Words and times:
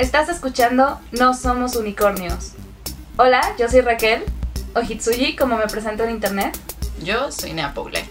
Estás 0.00 0.30
escuchando 0.30 0.98
No 1.12 1.34
Somos 1.34 1.76
Unicornios. 1.76 2.52
Hola, 3.18 3.42
yo 3.58 3.68
soy 3.68 3.82
Raquel, 3.82 4.24
o 4.74 4.80
Hitsuji 4.80 5.36
como 5.36 5.58
me 5.58 5.66
presento 5.66 6.04
en 6.04 6.10
internet. 6.12 6.58
Yo 7.04 7.30
soy 7.30 7.52
Nea 7.52 7.74
Poule. 7.74 8.08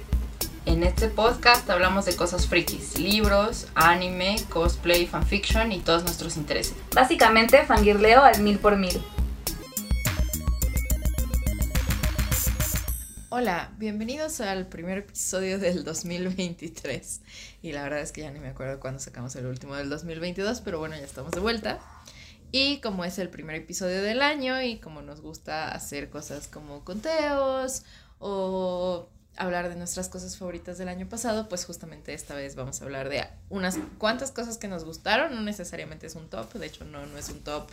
En 0.68 0.84
este 0.84 1.08
podcast 1.08 1.68
hablamos 1.68 2.06
de 2.06 2.16
cosas 2.16 2.46
frikis, 2.46 3.00
libros, 3.00 3.70
anime, 3.74 4.36
cosplay, 4.50 5.08
fanfiction 5.08 5.72
y 5.72 5.80
todos 5.80 6.04
nuestros 6.04 6.38
intereses. 6.38 6.76
Básicamente 6.94 7.66
fangirleo 7.66 8.22
al 8.22 8.40
mil 8.40 8.60
por 8.60 8.78
mil. 8.78 9.02
Hola, 13.32 13.72
bienvenidos 13.78 14.42
al 14.42 14.66
primer 14.66 14.98
episodio 14.98 15.60
del 15.60 15.84
2023. 15.84 17.22
Y 17.62 17.74
la 17.74 17.84
verdad 17.84 18.00
es 18.00 18.12
que 18.12 18.22
ya 18.22 18.32
ni 18.32 18.40
me 18.40 18.48
acuerdo 18.48 18.80
cuándo 18.80 19.00
sacamos 19.00 19.36
el 19.36 19.46
último 19.46 19.76
del 19.76 19.88
2022, 19.88 20.62
pero 20.62 20.80
bueno, 20.80 20.96
ya 20.96 21.04
estamos 21.04 21.30
de 21.34 21.40
vuelta. 21.40 21.80
Y 22.52 22.82
como 22.82 23.06
es 23.06 23.20
el 23.20 23.30
primer 23.30 23.58
episodio 23.58 24.02
del 24.02 24.24
año 24.24 24.60
y 24.64 24.80
como 24.80 25.04
nos 25.04 25.22
gusta 25.22 25.70
hacer 25.70 26.10
cosas 26.10 26.48
como 26.48 26.84
conteos 26.84 27.84
o 28.18 29.08
hablar 29.40 29.70
de 29.70 29.76
nuestras 29.76 30.10
cosas 30.10 30.38
favoritas 30.38 30.78
del 30.78 30.90
año 30.90 31.08
pasado, 31.08 31.48
pues 31.50 31.66
justamente 31.66 32.14
esta 32.14 32.36
vez 32.36 32.56
vamos 32.56 32.82
a 32.82 32.86
hablar 32.86 33.10
de 33.10 33.26
unas 33.50 33.80
cuantas 33.98 34.32
cosas 34.32 34.58
que 34.58 34.68
nos 34.68 34.84
gustaron, 34.84 35.34
no 35.34 35.42
necesariamente 35.42 36.08
es 36.08 36.16
un 36.16 36.30
top, 36.30 36.54
de 36.54 36.68
hecho 36.68 36.84
no, 36.84 37.06
no 37.06 37.18
es 37.18 37.30
un 37.30 37.40
top 37.40 37.70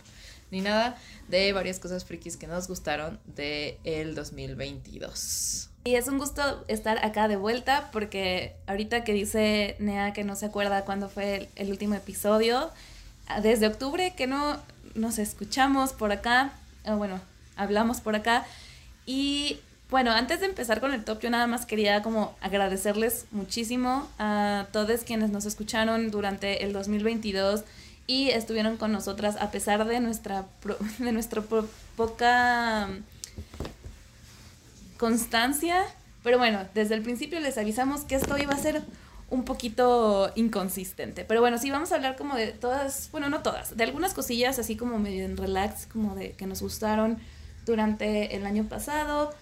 ni 0.49 0.61
nada, 0.61 0.97
de 1.27 1.51
varias 1.51 1.79
cosas 1.79 2.05
frikis 2.05 2.37
que 2.37 2.47
nos 2.47 2.69
gustaron 2.69 3.19
de 3.25 3.79
el 3.83 4.15
2022. 4.15 5.69
Y 5.83 5.95
es 5.95 6.07
un 6.07 6.17
gusto 6.19 6.65
estar 6.69 7.03
acá 7.05 7.27
de 7.27 7.35
vuelta 7.35 7.89
porque 7.91 8.55
ahorita 8.65 9.03
que 9.03 9.13
dice 9.13 9.75
Nea 9.79 10.13
que 10.13 10.23
no 10.23 10.35
se 10.35 10.45
acuerda 10.45 10.85
cuándo 10.85 11.09
fue 11.09 11.49
el, 11.55 11.69
último 11.69 11.95
episodio, 11.95 12.71
desde 13.41 13.67
octubre 13.67 14.13
que 14.15 14.25
no 14.25 14.57
nos 14.95 15.19
escuchamos 15.19 15.91
por 15.91 16.13
acá, 16.13 16.53
bueno, 16.85 17.19
hablamos 17.57 17.99
por 17.99 18.15
acá 18.15 18.45
y 19.05 19.59
bueno, 19.89 20.11
antes 20.11 20.41
de 20.41 20.47
empezar 20.47 20.81
con 20.81 20.93
el 20.93 21.03
top, 21.05 21.21
yo 21.21 21.29
nada 21.29 21.47
más 21.47 21.65
quería 21.65 22.01
como 22.01 22.35
agradecerles 22.41 23.25
muchísimo 23.31 24.07
a 24.19 24.67
todos 24.73 25.01
quienes 25.01 25.29
nos 25.29 25.45
escucharon 25.45 26.11
durante 26.11 26.65
el 26.65 26.73
2022 26.73 27.63
y 28.05 28.29
estuvieron 28.29 28.77
con 28.77 28.91
nosotras 28.91 29.37
a 29.39 29.51
pesar 29.51 29.85
de 29.85 29.99
nuestra, 29.99 30.45
de 30.99 31.11
nuestra 31.11 31.41
poca 31.95 32.89
constancia. 34.97 35.83
Pero 36.23 36.37
bueno, 36.37 36.65
desde 36.73 36.95
el 36.95 37.01
principio 37.01 37.39
les 37.39 37.57
avisamos 37.57 38.01
que 38.01 38.15
esto 38.15 38.37
iba 38.37 38.53
a 38.53 38.57
ser 38.57 38.81
un 39.29 39.45
poquito 39.45 40.31
inconsistente. 40.35 41.23
Pero 41.23 41.39
bueno, 41.39 41.57
sí, 41.57 41.69
vamos 41.69 41.93
a 41.93 41.95
hablar 41.95 42.17
como 42.17 42.35
de 42.35 42.47
todas, 42.51 43.09
bueno, 43.11 43.29
no 43.29 43.41
todas, 43.41 43.75
de 43.77 43.83
algunas 43.85 44.13
cosillas 44.13 44.59
así 44.59 44.75
como 44.75 44.99
medio 44.99 45.23
en 45.25 45.37
relax, 45.37 45.85
como 45.85 46.15
de 46.15 46.31
que 46.31 46.45
nos 46.45 46.61
gustaron 46.61 47.19
durante 47.65 48.35
el 48.35 48.45
año 48.45 48.65
pasado. 48.65 49.33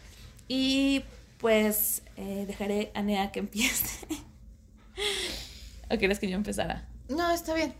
Y 0.48 1.04
pues 1.40 2.02
eh, 2.18 2.46
dejaré 2.48 2.92
a 2.94 3.02
Nea 3.02 3.32
que 3.32 3.40
empiece. 3.40 4.08
¿O 5.90 5.98
quieres 5.98 6.20
que 6.20 6.30
yo 6.30 6.36
empezara? 6.36 6.88
No, 7.10 7.32
está 7.32 7.54
bien. 7.54 7.74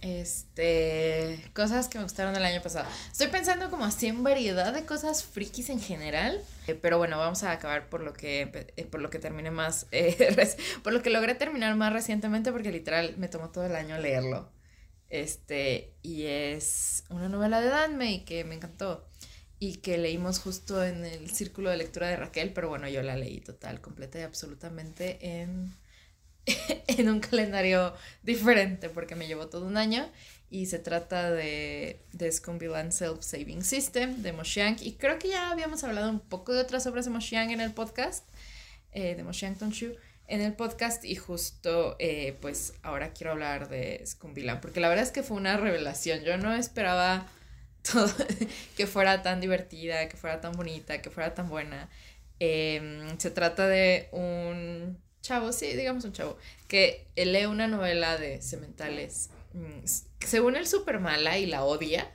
Este, 0.00 1.44
cosas 1.54 1.88
que 1.88 1.98
me 1.98 2.04
gustaron 2.04 2.36
el 2.36 2.44
año 2.44 2.62
pasado. 2.62 2.88
Estoy 3.10 3.26
pensando 3.28 3.68
como 3.68 3.84
así 3.84 4.06
en 4.06 4.22
variedad 4.22 4.72
de 4.72 4.84
cosas 4.86 5.24
frikis 5.24 5.70
en 5.70 5.80
general, 5.80 6.40
eh, 6.68 6.74
pero 6.74 6.98
bueno, 6.98 7.18
vamos 7.18 7.42
a 7.42 7.50
acabar 7.50 7.88
por 7.88 8.02
lo 8.02 8.12
que 8.12 8.72
eh, 8.76 8.84
por 8.84 9.00
lo 9.00 9.10
que 9.10 9.18
terminé 9.18 9.50
más 9.50 9.86
eh, 9.92 10.56
por 10.84 10.92
lo 10.92 11.02
que 11.02 11.10
logré 11.10 11.34
terminar 11.34 11.74
más 11.74 11.92
recientemente 11.92 12.52
porque 12.52 12.70
literal 12.70 13.14
me 13.18 13.28
tomó 13.28 13.50
todo 13.50 13.66
el 13.66 13.74
año 13.74 13.98
leerlo. 13.98 14.52
Este, 15.10 15.94
y 16.02 16.26
es 16.26 17.04
una 17.08 17.28
novela 17.28 17.60
de 17.60 17.68
Danme 17.68 18.24
que 18.24 18.44
me 18.44 18.54
encantó 18.54 19.07
y 19.58 19.76
que 19.76 19.98
leímos 19.98 20.38
justo 20.38 20.84
en 20.84 21.04
el 21.04 21.30
círculo 21.30 21.70
de 21.70 21.76
lectura 21.76 22.08
de 22.08 22.16
Raquel, 22.16 22.52
pero 22.52 22.68
bueno, 22.68 22.88
yo 22.88 23.02
la 23.02 23.16
leí 23.16 23.40
total, 23.40 23.80
completa 23.80 24.20
y 24.20 24.22
absolutamente 24.22 25.40
en 25.40 25.74
en 26.86 27.08
un 27.08 27.20
calendario 27.20 27.94
diferente 28.22 28.88
porque 28.88 29.14
me 29.14 29.26
llevó 29.26 29.48
todo 29.48 29.66
un 29.66 29.76
año. 29.76 30.08
Y 30.50 30.66
se 30.66 30.78
trata 30.78 31.30
de, 31.30 32.00
de 32.12 32.32
Scumbiland 32.32 32.90
Self 32.92 33.22
Saving 33.22 33.62
System 33.62 34.22
de 34.22 34.32
Moshiang. 34.32 34.76
Y 34.80 34.92
creo 34.92 35.18
que 35.18 35.28
ya 35.28 35.50
habíamos 35.50 35.84
hablado 35.84 36.08
un 36.08 36.20
poco 36.20 36.54
de 36.54 36.60
otras 36.60 36.86
obras 36.86 37.04
de 37.04 37.10
Moshiang 37.10 37.50
en 37.50 37.60
el 37.60 37.72
podcast 37.72 38.26
eh, 38.92 39.14
de 39.14 39.22
Moshiang 39.22 39.56
Tonshu 39.56 39.94
en 40.26 40.40
el 40.40 40.54
podcast. 40.54 41.04
Y 41.04 41.16
justo 41.16 41.96
eh, 41.98 42.38
pues 42.40 42.72
ahora 42.82 43.12
quiero 43.12 43.32
hablar 43.32 43.68
de 43.68 44.02
Scumbiland 44.06 44.60
porque 44.60 44.80
la 44.80 44.88
verdad 44.88 45.04
es 45.04 45.10
que 45.10 45.22
fue 45.22 45.36
una 45.36 45.58
revelación. 45.58 46.20
Yo 46.24 46.38
no 46.38 46.54
esperaba 46.54 47.26
todo, 47.82 48.12
que 48.76 48.86
fuera 48.86 49.22
tan 49.22 49.40
divertida 49.40 50.08
que 50.08 50.16
fuera 50.16 50.40
tan 50.40 50.52
bonita 50.52 51.00
que 51.02 51.10
fuera 51.10 51.34
tan 51.34 51.48
buena 51.48 51.88
em, 52.38 53.18
se 53.18 53.30
trata 53.30 53.66
de 53.66 54.08
un 54.12 54.98
chavo, 55.28 55.52
sí, 55.52 55.74
digamos 55.74 56.04
un 56.04 56.12
chavo, 56.12 56.38
que 56.66 57.06
lee 57.16 57.46
una 57.46 57.66
novela 57.66 58.16
de 58.16 58.40
sementales, 58.40 59.30
mm, 59.52 59.84
según 60.20 60.56
él 60.56 60.66
súper 60.66 61.00
mala 61.00 61.38
y 61.38 61.46
la 61.46 61.64
odia. 61.64 62.14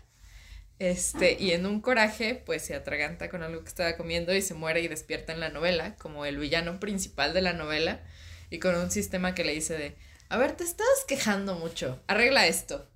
Este, 0.79 1.37
y 1.39 1.51
en 1.51 1.65
un 1.65 1.79
coraje, 1.79 2.35
pues 2.35 2.63
se 2.63 2.75
atraganta 2.75 3.29
con 3.29 3.43
algo 3.43 3.61
que 3.61 3.69
estaba 3.69 3.95
comiendo 3.95 4.33
y 4.33 4.41
se 4.41 4.53
muere 4.53 4.81
y 4.81 4.87
despierta 4.87 5.31
en 5.31 5.39
la 5.39 5.49
novela, 5.49 5.95
como 5.95 6.25
el 6.25 6.37
villano 6.37 6.79
principal 6.79 7.33
de 7.33 7.41
la 7.41 7.53
novela, 7.53 8.01
y 8.49 8.59
con 8.59 8.75
un 8.75 8.91
sistema 8.91 9.35
que 9.35 9.43
le 9.43 9.53
dice 9.53 9.77
de, 9.77 9.95
a 10.29 10.37
ver, 10.37 10.53
te 10.53 10.63
estás 10.63 11.05
quejando 11.07 11.55
mucho, 11.55 12.01
arregla 12.07 12.47
esto. 12.47 12.89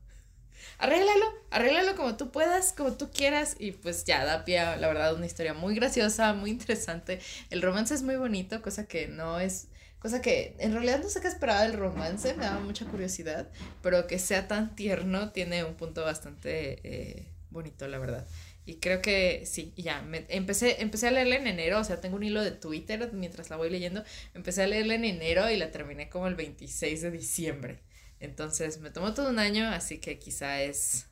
Arréglalo, 0.78 1.26
arréglalo 1.50 1.96
como 1.96 2.18
tú 2.18 2.32
puedas, 2.32 2.74
como 2.74 2.94
tú 2.94 3.10
quieras, 3.12 3.56
y 3.60 3.72
pues 3.72 4.06
ya 4.06 4.26
da 4.26 4.46
pie 4.46 4.60
la 4.78 4.88
verdad, 4.88 5.16
una 5.16 5.26
historia 5.26 5.54
muy 5.54 5.76
graciosa, 5.76 6.34
muy 6.34 6.52
interesante. 6.52 7.20
El 7.50 7.62
romance 7.62 7.94
es 7.94 8.04
muy 8.04 8.16
bonito, 8.16 8.62
cosa 8.62 8.88
que 8.88 9.08
no 9.08 9.40
es 9.40 9.70
Cosa 10.00 10.22
que 10.22 10.56
en 10.60 10.74
realidad 10.74 11.02
no 11.02 11.10
sé 11.10 11.22
qué 11.22 11.28
esperaba 11.28 11.64
del 11.64 11.74
romance, 11.74 12.34
me 12.36 12.44
daba 12.44 12.60
mucha 12.60 12.86
curiosidad, 12.86 13.50
pero 13.82 14.06
que 14.06 14.20
sea 14.20 14.48
tan 14.48 14.76
tierno 14.76 15.32
tiene 15.32 15.64
un 15.64 15.74
punto 15.74 16.04
bastante 16.04 16.80
eh, 16.84 17.28
bonito, 17.50 17.88
la 17.88 17.98
verdad. 17.98 18.28
Y 18.66 18.76
creo 18.76 19.02
que 19.02 19.44
sí, 19.46 19.74
ya, 19.76 20.02
me, 20.04 20.26
empecé, 20.30 20.82
empecé 20.84 21.08
a 21.08 21.12
leerla 21.12 21.38
en 21.38 21.48
enero, 21.48 21.80
o 21.80 21.84
sea, 21.84 22.00
tengo 22.00 22.16
un 22.18 22.24
hilo 22.24 22.44
de 22.44 22.52
Twitter 22.52 23.10
mientras 23.14 23.50
la 23.50 23.56
voy 23.56 23.72
leyendo, 23.72 24.04
empecé 24.36 24.64
a 24.64 24.68
leerla 24.68 24.96
en 24.96 25.06
enero 25.06 25.50
y 25.50 25.58
la 25.58 25.72
terminé 25.72 26.10
como 26.10 26.28
el 26.28 26.36
26 26.36 27.02
de 27.02 27.12
diciembre. 27.12 27.80
Entonces 28.20 28.80
me 28.80 28.90
tomó 28.90 29.14
todo 29.14 29.30
un 29.30 29.40
año, 29.40 29.68
así 29.68 30.00
que 30.00 30.20
quizá 30.20 30.62
es 30.62 31.08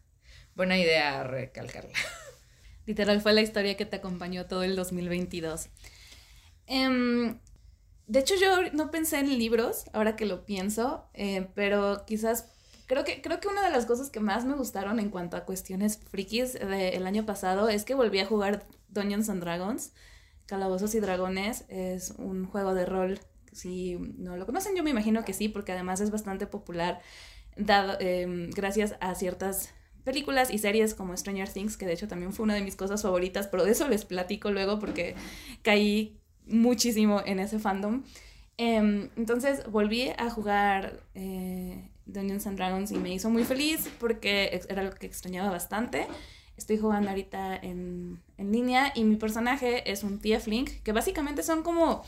buena 0.56 0.78
idea 0.78 1.24
recalcarla. 1.24 1.98
Literal 2.86 3.22
fue 3.22 3.34
la 3.34 3.42
historia 3.42 3.78
que 3.78 3.86
te 3.86 3.98
acompañó 3.98 4.46
todo 4.46 4.64
el 4.64 4.76
2022. 4.76 5.70
Eh, 6.68 7.36
de 8.08 8.20
hecho, 8.20 8.36
yo 8.36 8.72
no 8.74 8.92
pensé 8.92 9.20
en 9.20 9.38
libros, 9.38 9.86
ahora 9.94 10.16
que 10.16 10.26
lo 10.26 10.46
pienso, 10.46 11.10
eh, 11.14 11.48
pero 11.56 12.06
quizás 12.06 12.46
creo 12.86 13.04
que, 13.04 13.22
creo 13.22 13.40
que 13.40 13.48
una 13.48 13.64
de 13.64 13.72
las 13.72 13.88
cosas 13.88 14.12
que 14.12 14.20
más 14.20 14.46
me 14.46 14.56
gustaron 14.56 15.00
en 15.00 15.10
cuanto 15.10 15.38
a 15.38 15.46
cuestiones 15.46 15.98
frikis 15.98 16.54
del 16.54 17.08
año 17.08 17.26
pasado 17.26 17.68
es 17.68 17.84
que 17.84 17.96
volví 17.96 18.20
a 18.20 18.28
jugar 18.28 18.66
Dungeons 18.90 19.30
and 19.30 19.42
Dragons. 19.42 19.94
Calabozos 20.46 20.94
y 20.94 21.00
Dragones 21.00 21.66
es 21.70 22.12
un 22.12 22.46
juego 22.46 22.76
de 22.76 22.86
rol. 22.86 23.20
Si 23.56 23.96
no 24.18 24.36
lo 24.38 24.46
conocen, 24.46 24.76
yo 24.76 24.84
me 24.84 24.90
imagino 24.90 25.24
que 25.24 25.34
sí, 25.34 25.48
porque 25.48 25.72
además 25.72 26.02
es 26.02 26.12
bastante 26.12 26.46
popular, 26.46 27.02
dado, 27.56 27.98
em, 28.00 28.50
gracias 28.52 28.96
a 29.00 29.16
ciertas 29.16 29.74
películas 30.04 30.52
y 30.52 30.58
series 30.58 30.94
como 30.94 31.16
Stranger 31.16 31.50
Things, 31.50 31.78
que 31.78 31.86
de 31.86 31.94
hecho 31.94 32.08
también 32.08 32.34
fue 32.34 32.44
una 32.44 32.54
de 32.54 32.62
mis 32.62 32.76
cosas 32.76 33.02
favoritas, 33.02 33.48
pero 33.48 33.64
de 33.64 33.72
eso 33.72 33.88
les 33.88 34.06
platico 34.06 34.52
luego 34.52 34.80
porque 34.80 35.16
caí 35.64 36.20
muchísimo 36.46 37.22
en 37.26 37.40
ese 37.40 37.58
fandom. 37.58 38.04
Em, 38.58 39.10
entonces 39.16 39.70
volví 39.70 40.10
a 40.18 40.30
jugar 40.30 41.02
eh, 41.16 41.90
Dungeons 42.06 42.46
Dragons 42.56 42.92
y 42.92 42.98
me 42.98 43.14
hizo 43.14 43.30
muy 43.30 43.44
feliz 43.44 43.90
porque 44.00 44.62
era 44.70 44.84
lo 44.84 44.92
que 44.92 45.08
extrañaba 45.08 45.50
bastante. 45.50 46.08
Estoy 46.58 46.78
jugando 46.78 47.10
ahorita 47.10 47.56
en, 47.56 48.22
en 48.38 48.52
línea 48.52 48.92
y 48.96 49.04
mi 49.04 49.16
personaje 49.16 49.92
es 49.92 50.04
un 50.04 50.20
tiefling, 50.20 50.66
que 50.84 50.92
básicamente 50.92 51.42
son 51.44 51.64
como 51.64 52.04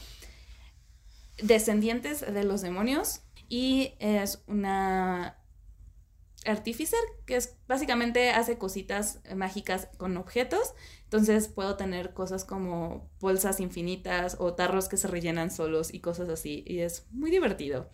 descendientes 1.42 2.22
de 2.22 2.44
los 2.44 2.62
demonios 2.62 3.22
y 3.50 3.94
es 4.00 4.44
una 4.48 5.38
artificer 6.46 7.00
que 7.26 7.36
es 7.36 7.58
básicamente 7.68 8.30
hace 8.30 8.58
cositas 8.58 9.20
mágicas 9.36 9.90
con 9.98 10.16
objetos 10.18 10.74
entonces 11.08 11.48
puedo 11.48 11.78
tener 11.78 12.14
cosas 12.14 12.44
como 12.44 13.10
bolsas 13.22 13.62
infinitas 13.62 14.36
o 14.40 14.56
tarros 14.56 14.90
que 14.90 14.98
se 14.98 15.08
rellenan 15.08 15.52
solos 15.52 15.94
y 15.94 16.02
cosas 16.02 16.28
así. 16.28 16.66
Y 16.68 16.80
es 16.80 17.06
muy 17.12 17.32
divertido. 17.32 17.90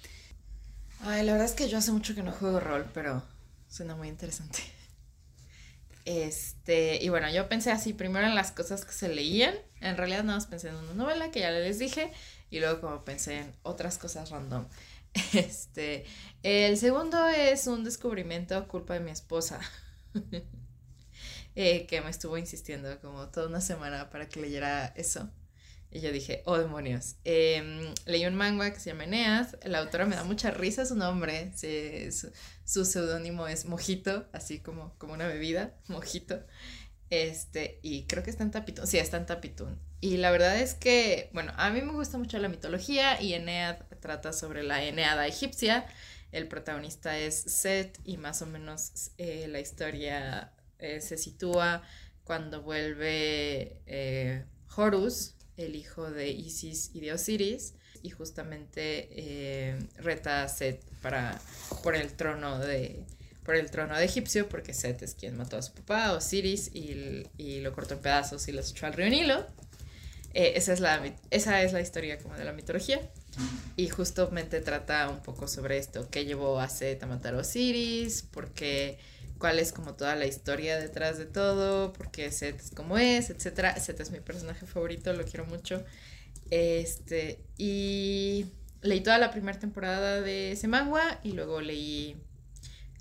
Ay, 1.02 1.24
la 1.24 1.34
verdad 1.34 1.46
es 1.46 1.54
que 1.54 1.70
yo 1.70 1.78
hace 1.78 1.92
mucho 1.92 2.16
que 2.16 2.24
no 2.24 2.32
juego 2.32 2.60
rol, 2.60 2.90
pero 2.92 3.22
suena 3.68 3.96
muy 3.96 4.08
interesante. 4.08 4.64
Este, 6.06 7.04
y 7.04 7.10
bueno, 7.10 7.30
yo 7.30 7.48
pensé 7.48 7.72
así 7.72 7.94
primero 7.94 8.26
en 8.26 8.34
las 8.34 8.52
cosas 8.52 8.84
que 8.84 8.94
se 8.94 9.10
leían. 9.10 9.54
En 9.80 9.96
realidad 9.96 10.24
nada 10.24 10.38
más 10.40 10.48
pensé 10.48 10.70
en 10.70 10.76
una 10.76 10.96
novela 10.96 11.30
que 11.30 11.42
ya 11.42 11.52
les 11.52 11.78
dije. 11.78 12.12
Y 12.54 12.60
luego 12.60 12.82
como 12.82 13.04
pensé 13.04 13.40
en 13.40 13.56
otras 13.64 13.98
cosas 13.98 14.30
random. 14.30 14.68
Este, 15.34 16.06
el 16.44 16.78
segundo 16.78 17.28
es 17.28 17.66
un 17.66 17.84
descubrimiento 17.84 18.68
culpa 18.68 18.94
de 18.94 19.00
mi 19.00 19.10
esposa. 19.10 19.60
eh, 21.56 21.88
que 21.88 22.02
me 22.02 22.12
estuvo 22.12 22.38
insistiendo 22.38 23.00
como 23.02 23.30
toda 23.30 23.48
una 23.48 23.60
semana 23.60 24.12
para 24.12 24.30
que 24.30 24.40
leyera 24.40 24.94
eso. 24.96 25.32
Y 25.90 26.02
yo 26.02 26.12
dije, 26.12 26.44
oh 26.46 26.60
demonios. 26.60 27.16
Em, 27.24 27.92
leí 28.06 28.24
un 28.28 28.36
manga 28.36 28.72
que 28.72 28.80
se 28.80 28.92
llama 28.92 29.06
Eneas. 29.06 29.58
La 29.64 29.80
autora 29.80 30.06
me 30.06 30.16
da 30.16 30.24
mucha 30.24 30.52
risa 30.52 30.86
su 30.86 30.96
nombre. 30.96 31.52
su, 31.58 32.32
su 32.66 32.86
seudónimo 32.86 33.48
es 33.48 33.66
Mojito, 33.66 34.28
así 34.32 34.60
como, 34.60 34.96
como 35.00 35.14
una 35.14 35.26
bebida, 35.26 35.74
Mojito. 35.88 36.46
Este, 37.10 37.80
y 37.82 38.06
creo 38.06 38.22
que 38.22 38.30
está 38.30 38.44
en 38.44 38.52
Tapitún. 38.52 38.86
Sí, 38.86 39.00
está 39.00 39.18
en 39.18 39.26
Tapitún. 39.26 39.93
Y 40.04 40.18
la 40.18 40.32
verdad 40.32 40.60
es 40.60 40.74
que, 40.74 41.30
bueno, 41.32 41.54
a 41.56 41.70
mí 41.70 41.82
me 41.82 41.94
gusta 41.94 42.18
mucho 42.18 42.38
la 42.38 42.50
mitología 42.50 43.22
y 43.22 43.36
Enead 43.36 43.78
trata 44.02 44.34
sobre 44.34 44.62
la 44.62 44.84
Eneada 44.84 45.28
egipcia. 45.28 45.86
El 46.34 46.50
protagonista 46.50 47.18
es 47.18 47.36
Set 47.36 47.98
y 48.04 48.18
más 48.18 48.42
o 48.42 48.46
menos 48.46 49.12
eh, 49.18 49.48
la 49.48 49.62
historia 49.62 50.52
eh, 50.78 51.00
se 51.00 51.18
sitúa 51.18 51.84
cuando 52.26 52.64
vuelve 52.64 53.80
eh, 53.86 54.44
Horus, 54.76 55.36
el 55.56 55.74
hijo 55.74 56.12
de 56.12 56.32
Isis 56.32 56.92
y 56.94 57.00
de 57.00 57.14
Osiris, 57.14 57.76
y 58.02 58.10
justamente 58.10 59.78
reta 59.96 60.44
a 60.44 60.50
Set 60.50 60.84
para, 61.02 61.40
por 61.82 61.96
el 61.96 62.12
trono 62.12 62.60
de, 62.60 63.06
por 63.46 63.56
el 63.56 63.72
trono 63.72 63.98
de 63.98 64.04
egipcio, 64.04 64.50
porque 64.50 64.74
Set 64.74 65.02
es 65.02 65.16
quien 65.16 65.38
mató 65.38 65.56
a 65.56 65.62
su 65.62 65.72
papá, 65.72 66.12
Osiris, 66.12 66.72
y, 66.74 67.26
y 67.38 67.62
lo 67.62 67.72
cortó 67.72 67.94
en 67.94 68.02
pedazos 68.02 68.50
y 68.50 68.52
lo 68.52 68.60
echó 68.60 68.86
al 68.86 68.92
río 68.92 69.10
Nilo. 69.10 69.48
Eh, 70.34 70.54
esa, 70.56 70.74
es 70.74 70.80
la, 70.80 71.04
esa 71.30 71.62
es 71.62 71.74
la 71.74 71.82
historia 71.82 72.18
como 72.18 72.36
de 72.36 72.44
la 72.44 72.54
mitología. 72.54 73.00
Y 73.76 73.88
justamente 73.90 74.62
trata 74.62 75.10
un 75.10 75.22
poco 75.22 75.48
sobre 75.48 75.78
esto, 75.78 76.08
qué 76.10 76.26
llevó 76.26 76.60
a 76.60 76.70
Set 76.70 77.02
a 77.02 77.08
matar 77.08 77.34
a 77.34 77.38
Osiris, 77.38 78.28
cuál 79.40 79.60
es 79.60 79.74
como 79.74 79.96
toda 79.96 80.16
la 80.16 80.26
historia 80.26 80.80
detrás 80.80 81.18
de 81.18 81.26
todo, 81.26 81.94
porque 81.94 82.32
Set 82.32 82.60
es 82.60 82.72
como 82.72 82.98
es, 82.98 83.30
etc. 83.30 83.78
Set 83.80 84.00
es 84.00 84.12
mi 84.12 84.20
personaje 84.20 84.66
favorito, 84.66 85.14
lo 85.14 85.24
quiero 85.26 85.46
mucho. 85.46 85.84
Este, 86.52 87.40
y 87.58 88.46
leí 88.82 89.02
toda 89.02 89.18
la 89.18 89.32
primera 89.32 89.58
temporada 89.58 90.22
de 90.22 90.52
ese 90.52 90.68
manga 90.68 91.20
y 91.24 91.32
luego 91.32 91.62
leí 91.62 92.22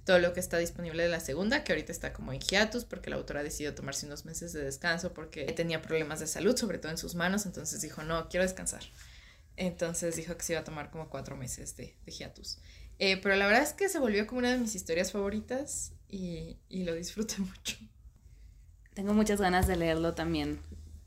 todo 0.05 0.19
lo 0.19 0.33
que 0.33 0.41
está 0.41 0.59
disponible 0.59 1.03
de 1.03 1.09
la 1.09 1.21
segunda, 1.21 1.63
que 1.63 1.73
ahorita 1.73 1.93
está 1.93 2.13
como 2.13 2.33
en 2.33 2.41
hiatus 2.41 2.85
porque 2.85 3.11
la 3.11 3.17
autora 3.17 3.43
decidió 3.43 3.75
tomarse 3.75 4.07
unos 4.07 4.25
meses 4.25 4.53
de 4.53 4.65
descanso 4.65 5.13
porque 5.15 5.45
tenía 5.53 5.81
problemas 5.81 6.21
de 6.21 6.27
salud, 6.27 6.57
sobre 6.57 6.79
todo 6.79 6.91
en 6.91 6.99
sus 6.99 7.15
manos, 7.15 7.47
entonces 7.47 7.81
dijo, 7.81 8.03
no, 8.03 8.29
quiero 8.29 8.45
descansar. 8.45 8.83
Entonces 9.57 10.17
dijo 10.17 10.37
que 10.37 10.43
se 10.43 10.55
iba 10.55 10.61
a 10.63 10.65
tomar 10.65 10.91
como 10.91 11.09
cuatro 11.09 11.37
meses 11.37 11.77
de, 11.77 11.95
de 12.05 12.13
hiatus. 12.13 12.59
Eh, 12.99 13.17
pero 13.19 13.37
la 13.37 13.47
verdad 13.47 13.63
es 13.63 13.73
que 13.73 13.89
se 13.89 13.99
volvió 13.99 14.27
como 14.27 14.41
una 14.41 14.51
de 14.51 14.59
mis 14.59 14.75
historias 14.75 15.13
favoritas 15.13 15.93
y, 16.09 16.59
y 16.69 16.85
lo 16.85 16.95
disfruté 16.95 17.37
mucho. 17.39 17.77
Tengo 18.95 19.15
muchas 19.15 19.41
ganas 19.41 19.67
de 19.67 19.77
leerlo 19.77 20.15
también, 20.15 20.61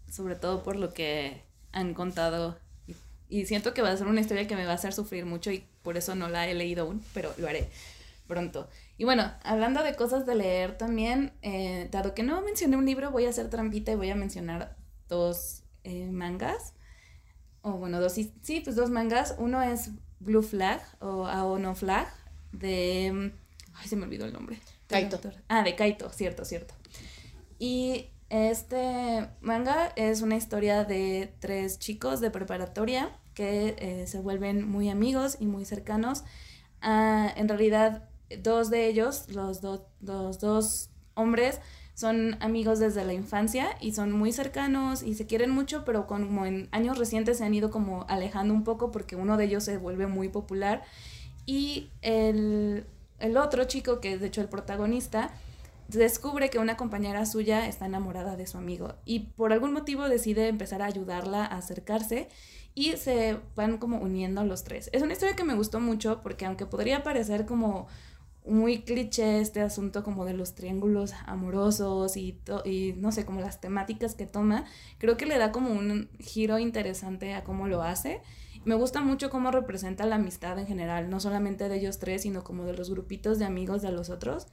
sobre 0.10 0.36
todo 0.36 0.64
por 0.64 0.78
lo 0.78 0.94
que 0.94 1.44
han 1.72 1.94
contado 1.94 2.58
y, 2.88 2.96
y 3.30 3.46
siento 3.46 3.74
que 3.74 3.82
va 3.82 3.92
a 3.92 3.98
ser 3.98 4.08
una 4.08 4.22
historia 4.22 4.48
que 4.48 4.56
me 4.56 4.66
va 4.66 4.72
a 4.72 4.76
hacer 4.76 4.94
sufrir 4.94 5.26
mucho 5.26 5.52
y 5.52 5.66
por 5.84 5.98
eso 5.98 6.16
no 6.16 6.30
la 6.30 6.48
he 6.48 6.54
leído 6.54 6.84
aún, 6.86 7.04
pero 7.14 7.34
lo 7.38 7.48
haré 7.48 7.70
pronto. 8.28 8.70
Y 8.98 9.04
bueno, 9.04 9.32
hablando 9.44 9.84
de 9.84 9.96
cosas 9.96 10.26
de 10.26 10.36
leer 10.36 10.78
también, 10.78 11.34
eh, 11.42 11.90
dado 11.92 12.14
que 12.14 12.24
no 12.24 12.42
mencioné 12.42 12.78
un 12.78 12.86
libro, 12.86 13.12
voy 13.12 13.26
a 13.26 13.30
hacer 13.30 13.50
trampita 13.50 13.92
y 13.92 13.96
voy 13.96 14.10
a 14.10 14.16
mencionar 14.16 14.78
dos 15.10 15.64
eh, 15.84 16.10
mangas. 16.12 16.74
O 17.62 17.74
bueno, 17.74 18.00
dos, 18.00 18.14
sí, 18.14 18.62
pues 18.64 18.76
dos 18.76 18.90
mangas. 18.90 19.36
Uno 19.38 19.62
es 19.62 19.92
Blue 20.20 20.44
Flag 20.44 20.82
o 21.00 21.26
Aono 21.26 21.76
Flag 21.76 22.08
de... 22.52 23.34
Ay, 23.74 23.88
se 23.88 23.96
me 23.98 24.06
olvidó 24.06 24.26
el 24.26 24.34
nombre. 24.34 24.60
Kaito. 24.88 25.20
Ah, 25.50 25.64
de 25.64 25.76
Kaito, 25.76 26.10
cierto, 26.12 26.46
cierto. 26.46 26.74
Y 27.60 28.12
este 28.30 29.30
manga 29.42 29.92
es 29.96 30.22
una 30.22 30.36
historia 30.36 30.84
de 30.84 31.34
tres 31.40 31.80
chicos 31.80 32.22
de 32.22 32.32
preparatoria 32.32 33.10
que 33.34 33.76
eh, 33.78 34.08
se 34.08 34.20
vuelven 34.20 34.68
muy 34.68 34.90
amigos 34.90 35.38
y 35.40 35.46
muy 35.46 35.66
cercanos. 35.66 36.24
Ah, 36.82 37.32
en 37.36 37.50
realidad 37.50 38.10
dos 38.42 38.70
de 38.70 38.88
ellos, 38.88 39.26
los, 39.30 39.62
los 39.64 40.40
dos 40.40 40.90
hombres, 41.14 41.60
son 41.96 42.36
amigos 42.42 42.80
desde 42.80 43.06
la 43.06 43.14
infancia 43.14 43.70
y 43.80 43.94
son 43.94 44.12
muy 44.12 44.34
cercanos 44.34 45.02
y 45.02 45.16
se 45.16 45.28
quieren 45.28 45.50
mucho, 45.50 45.86
pero 45.86 46.08
como 46.08 46.46
en 46.46 46.68
años 46.72 46.98
recientes 46.98 47.38
se 47.38 47.46
han 47.46 47.54
ido 47.54 47.72
como 47.72 48.06
alejando 48.10 48.54
un 48.54 48.66
poco 48.66 48.92
porque 48.92 49.16
uno 49.16 49.38
de 49.38 49.46
ellos 49.46 49.64
se 49.64 49.78
vuelve 49.78 50.06
muy 50.06 50.28
popular 50.28 50.84
y 51.46 51.90
el, 52.02 52.86
el 53.20 53.38
otro 53.38 53.64
chico, 53.64 54.02
que 54.02 54.14
es 54.14 54.20
de 54.20 54.28
hecho 54.28 54.42
el 54.42 54.50
protagonista, 54.50 55.32
descubre 55.88 56.50
que 56.50 56.60
una 56.60 56.76
compañera 56.76 57.26
suya 57.26 57.68
está 57.68 57.86
enamorada 57.86 58.36
de 58.36 58.48
su 58.48 58.58
amigo 58.58 58.96
y 59.06 59.20
por 59.20 59.54
algún 59.54 59.72
motivo 59.72 60.10
decide 60.10 60.50
empezar 60.50 60.82
a 60.82 60.86
ayudarla 60.86 61.46
a 61.46 61.58
acercarse 61.58 62.28
y 62.74 62.98
se 62.98 63.38
van 63.56 63.78
como 63.78 64.00
uniendo 64.00 64.44
los 64.44 64.66
tres. 64.66 64.90
Es 64.92 65.02
una 65.02 65.14
historia 65.14 65.36
que 65.36 65.46
me 65.46 65.56
gustó 65.56 65.80
mucho 65.80 66.22
porque 66.22 66.46
aunque 66.46 66.66
podría 66.66 67.04
parecer 67.04 67.46
como 67.46 67.88
muy 68.48 68.84
cliché 68.84 69.40
este 69.40 69.62
asunto 69.62 70.04
como 70.04 70.26
de 70.26 70.34
los 70.34 70.56
triángulos 70.56 71.14
amorosos 71.26 72.18
y, 72.18 72.40
y 72.64 72.94
no 72.98 73.12
sé, 73.12 73.26
como 73.26 73.42
las 73.42 73.60
temáticas 73.62 74.16
que 74.16 74.26
toma, 74.26 74.66
creo 74.98 75.18
que 75.18 75.26
le 75.26 75.38
da 75.38 75.52
como 75.52 75.72
un 75.72 76.10
giro 76.20 76.60
interesante 76.60 77.34
a 77.34 77.44
cómo 77.44 77.68
lo 77.68 77.82
hace. 77.82 78.22
Me 78.66 78.74
gusta 78.74 79.02
mucho 79.02 79.30
cómo 79.30 79.52
representa 79.52 80.08
la 80.08 80.16
amistad 80.16 80.58
en 80.58 80.66
general, 80.66 81.10
no 81.10 81.20
solamente 81.20 81.70
de 81.70 81.78
ellos 81.78 82.00
tres, 82.00 82.24
sino 82.24 82.44
como 82.44 82.66
de 82.66 82.74
los 82.74 82.90
grupitos 82.90 83.38
de 83.38 83.46
amigos 83.46 83.84
de 83.84 83.92
los 83.92 84.10
otros. 84.10 84.48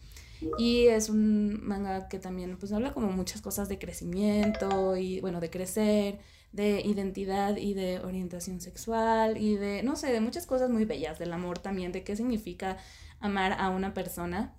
Y 0.59 0.89
es 0.89 1.09
un 1.09 1.65
manga 1.65 2.09
que 2.09 2.19
también 2.19 2.59
pues 2.59 2.73
habla 2.73 2.93
como 2.93 3.11
muchas 3.11 3.41
cosas 3.41 3.71
de 3.71 3.79
crecimiento 3.79 4.97
y 4.97 5.21
bueno, 5.21 5.41
de 5.41 5.49
crecer, 5.49 6.19
de 6.53 6.83
identidad 6.83 7.57
y 7.57 7.73
de 7.73 8.01
orientación 8.01 8.61
sexual 8.61 9.39
y 9.39 9.57
de, 9.57 9.83
no 9.83 9.97
sé, 9.97 10.13
de 10.13 10.21
muchas 10.21 10.47
cosas 10.47 10.69
muy 10.69 10.85
bellas, 10.85 11.19
del 11.19 11.33
amor 11.33 11.59
también, 11.59 11.91
de 11.91 12.05
qué 12.05 12.15
significa 12.15 12.77
amar 13.19 13.55
a 13.59 13.71
una 13.71 13.95
persona 13.95 14.55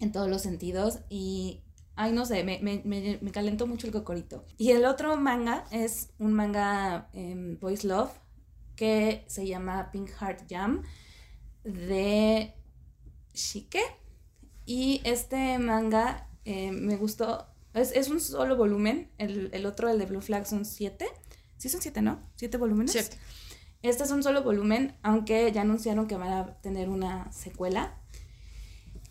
en 0.00 0.12
todos 0.12 0.30
los 0.30 0.40
sentidos 0.40 1.00
y, 1.10 1.60
ay, 1.94 2.12
no 2.12 2.24
sé, 2.24 2.42
me, 2.44 2.60
me, 2.62 2.80
me, 3.20 3.30
calentó 3.32 3.66
mucho 3.66 3.86
el 3.86 3.92
cocorito. 3.92 4.46
Y 4.56 4.70
el 4.70 4.86
otro 4.86 5.16
manga 5.16 5.64
es 5.70 6.10
un 6.18 6.32
manga 6.32 7.10
eh, 7.12 7.58
Boys 7.60 7.84
Love 7.84 8.12
que 8.78 9.24
se 9.26 9.44
llama 9.44 9.90
Pink 9.90 10.08
Heart 10.08 10.48
Jam 10.48 10.84
de 11.64 12.54
Shike. 13.34 13.82
Y 14.66 15.00
este 15.02 15.58
manga 15.58 16.28
eh, 16.44 16.70
me 16.70 16.96
gustó, 16.96 17.48
es, 17.74 17.90
es, 17.90 18.08
un 18.08 18.20
solo 18.20 18.56
volumen, 18.56 19.10
el, 19.18 19.50
el, 19.52 19.66
otro, 19.66 19.88
el 19.88 19.98
de 19.98 20.06
Blue 20.06 20.20
Flag, 20.20 20.46
son 20.46 20.64
siete. 20.64 21.08
Sí, 21.56 21.68
son 21.68 21.82
siete, 21.82 22.02
¿no? 22.02 22.20
Siete 22.36 22.56
volúmenes. 22.56 22.92
Siete. 22.92 23.16
Este 23.82 24.04
es 24.04 24.12
un 24.12 24.22
solo 24.22 24.44
volumen, 24.44 24.96
aunque 25.02 25.50
ya 25.50 25.62
anunciaron 25.62 26.06
que 26.06 26.16
van 26.16 26.32
a 26.32 26.60
tener 26.60 26.88
una 26.88 27.32
secuela, 27.32 27.98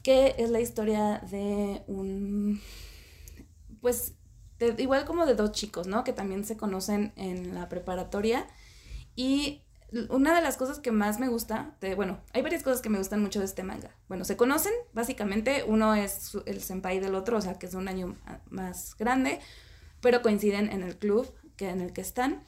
que 0.01 0.35
es 0.37 0.49
la 0.49 0.61
historia 0.61 1.19
de 1.29 1.83
un, 1.87 2.61
pues, 3.81 4.13
igual 4.77 5.03
como 5.03 5.25
de 5.25 5.35
dos 5.35 5.51
chicos, 5.51 5.87
¿no? 5.87 6.05
Que 6.05 6.13
también 6.13 6.45
se 6.45 6.55
conocen 6.55 7.11
en 7.17 7.53
la 7.53 7.67
preparatoria. 7.67 8.47
Y 9.17 9.63
una 10.09 10.33
de 10.33 10.41
las 10.41 10.55
cosas 10.55 10.79
que 10.79 10.91
más 10.91 11.19
me 11.19 11.27
gusta, 11.27 11.75
bueno, 11.97 12.21
hay 12.31 12.41
varias 12.41 12.63
cosas 12.63 12.81
que 12.81 12.87
me 12.87 12.99
gustan 12.99 13.21
mucho 13.21 13.39
de 13.39 13.45
este 13.45 13.63
manga. 13.63 13.91
Bueno, 14.07 14.23
se 14.23 14.37
conocen, 14.37 14.71
básicamente, 14.93 15.65
uno 15.67 15.93
es 15.93 16.37
el 16.45 16.61
senpai 16.61 17.01
del 17.01 17.15
otro, 17.15 17.37
o 17.37 17.41
sea, 17.41 17.59
que 17.59 17.65
es 17.65 17.73
un 17.73 17.89
año 17.89 18.15
más 18.49 18.95
grande, 18.95 19.41
pero 19.99 20.21
coinciden 20.21 20.69
en 20.69 20.83
el 20.83 20.97
club 20.97 21.29
que, 21.57 21.69
en 21.69 21.81
el 21.81 21.91
que 21.91 22.01
están. 22.01 22.43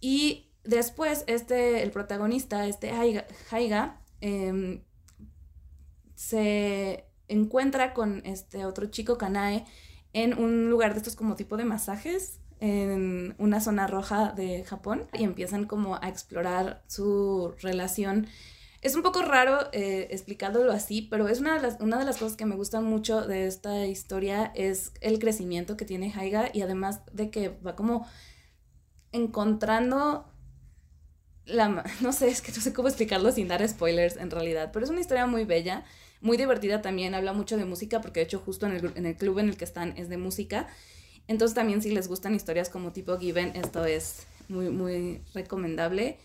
Y 0.00 0.46
Después, 0.66 1.22
este, 1.28 1.82
el 1.82 1.92
protagonista, 1.92 2.66
este 2.66 2.90
Haiga, 3.50 4.00
em, 4.20 4.82
se 6.16 7.04
encuentra 7.28 7.94
con 7.94 8.22
este 8.26 8.64
otro 8.64 8.86
chico, 8.86 9.16
Kanae, 9.16 9.64
en 10.12 10.36
un 10.36 10.68
lugar 10.68 10.92
de 10.92 10.98
estos 10.98 11.14
como 11.14 11.36
tipo 11.36 11.56
de 11.56 11.64
masajes 11.64 12.40
en 12.60 13.34
una 13.38 13.60
zona 13.60 13.86
roja 13.86 14.32
de 14.32 14.64
Japón 14.64 15.06
y 15.12 15.24
empiezan 15.24 15.66
como 15.66 15.96
a 15.96 16.08
explorar 16.08 16.82
su 16.86 17.54
relación. 17.60 18.26
Es 18.82 18.94
un 18.94 19.02
poco 19.02 19.22
raro 19.22 19.68
eh, 19.72 20.08
explicándolo 20.10 20.72
así, 20.72 21.02
pero 21.02 21.28
es 21.28 21.40
una 21.40 21.54
de, 21.54 21.60
las, 21.60 21.80
una 21.80 21.98
de 21.98 22.04
las 22.04 22.18
cosas 22.18 22.36
que 22.36 22.46
me 22.46 22.54
gustan 22.54 22.84
mucho 22.84 23.26
de 23.26 23.46
esta 23.46 23.86
historia 23.86 24.52
es 24.54 24.92
el 25.00 25.18
crecimiento 25.18 25.76
que 25.76 25.84
tiene 25.84 26.12
Haiga 26.14 26.50
y 26.52 26.62
además 26.62 27.00
de 27.12 27.30
que 27.30 27.48
va 27.48 27.74
como 27.74 28.06
encontrando 29.12 30.26
no 32.00 32.12
sé, 32.12 32.28
es 32.28 32.42
que 32.42 32.52
no 32.52 32.60
sé 32.60 32.72
cómo 32.72 32.88
explicarlo 32.88 33.30
sin 33.30 33.48
dar 33.48 33.66
spoilers 33.66 34.16
en 34.16 34.30
realidad, 34.30 34.70
pero 34.72 34.84
es 34.84 34.90
una 34.90 35.00
historia 35.00 35.26
muy 35.26 35.44
bella, 35.44 35.84
muy 36.20 36.36
divertida 36.36 36.82
también, 36.82 37.14
habla 37.14 37.32
mucho 37.32 37.56
de 37.56 37.64
música, 37.64 38.00
porque 38.00 38.20
de 38.20 38.24
hecho 38.24 38.40
justo 38.40 38.66
en 38.66 38.72
el, 38.72 38.92
en 38.96 39.06
el 39.06 39.16
club 39.16 39.38
en 39.38 39.48
el 39.48 39.56
que 39.56 39.64
están 39.64 39.94
es 39.96 40.08
de 40.08 40.16
música. 40.16 40.66
Entonces 41.28 41.54
también 41.54 41.82
si 41.82 41.90
les 41.90 42.08
gustan 42.08 42.34
historias 42.34 42.68
como 42.68 42.92
tipo 42.92 43.18
Given, 43.18 43.56
esto 43.56 43.84
es 43.84 44.26
muy, 44.48 44.70
muy 44.70 45.22
recomendable. 45.34 46.18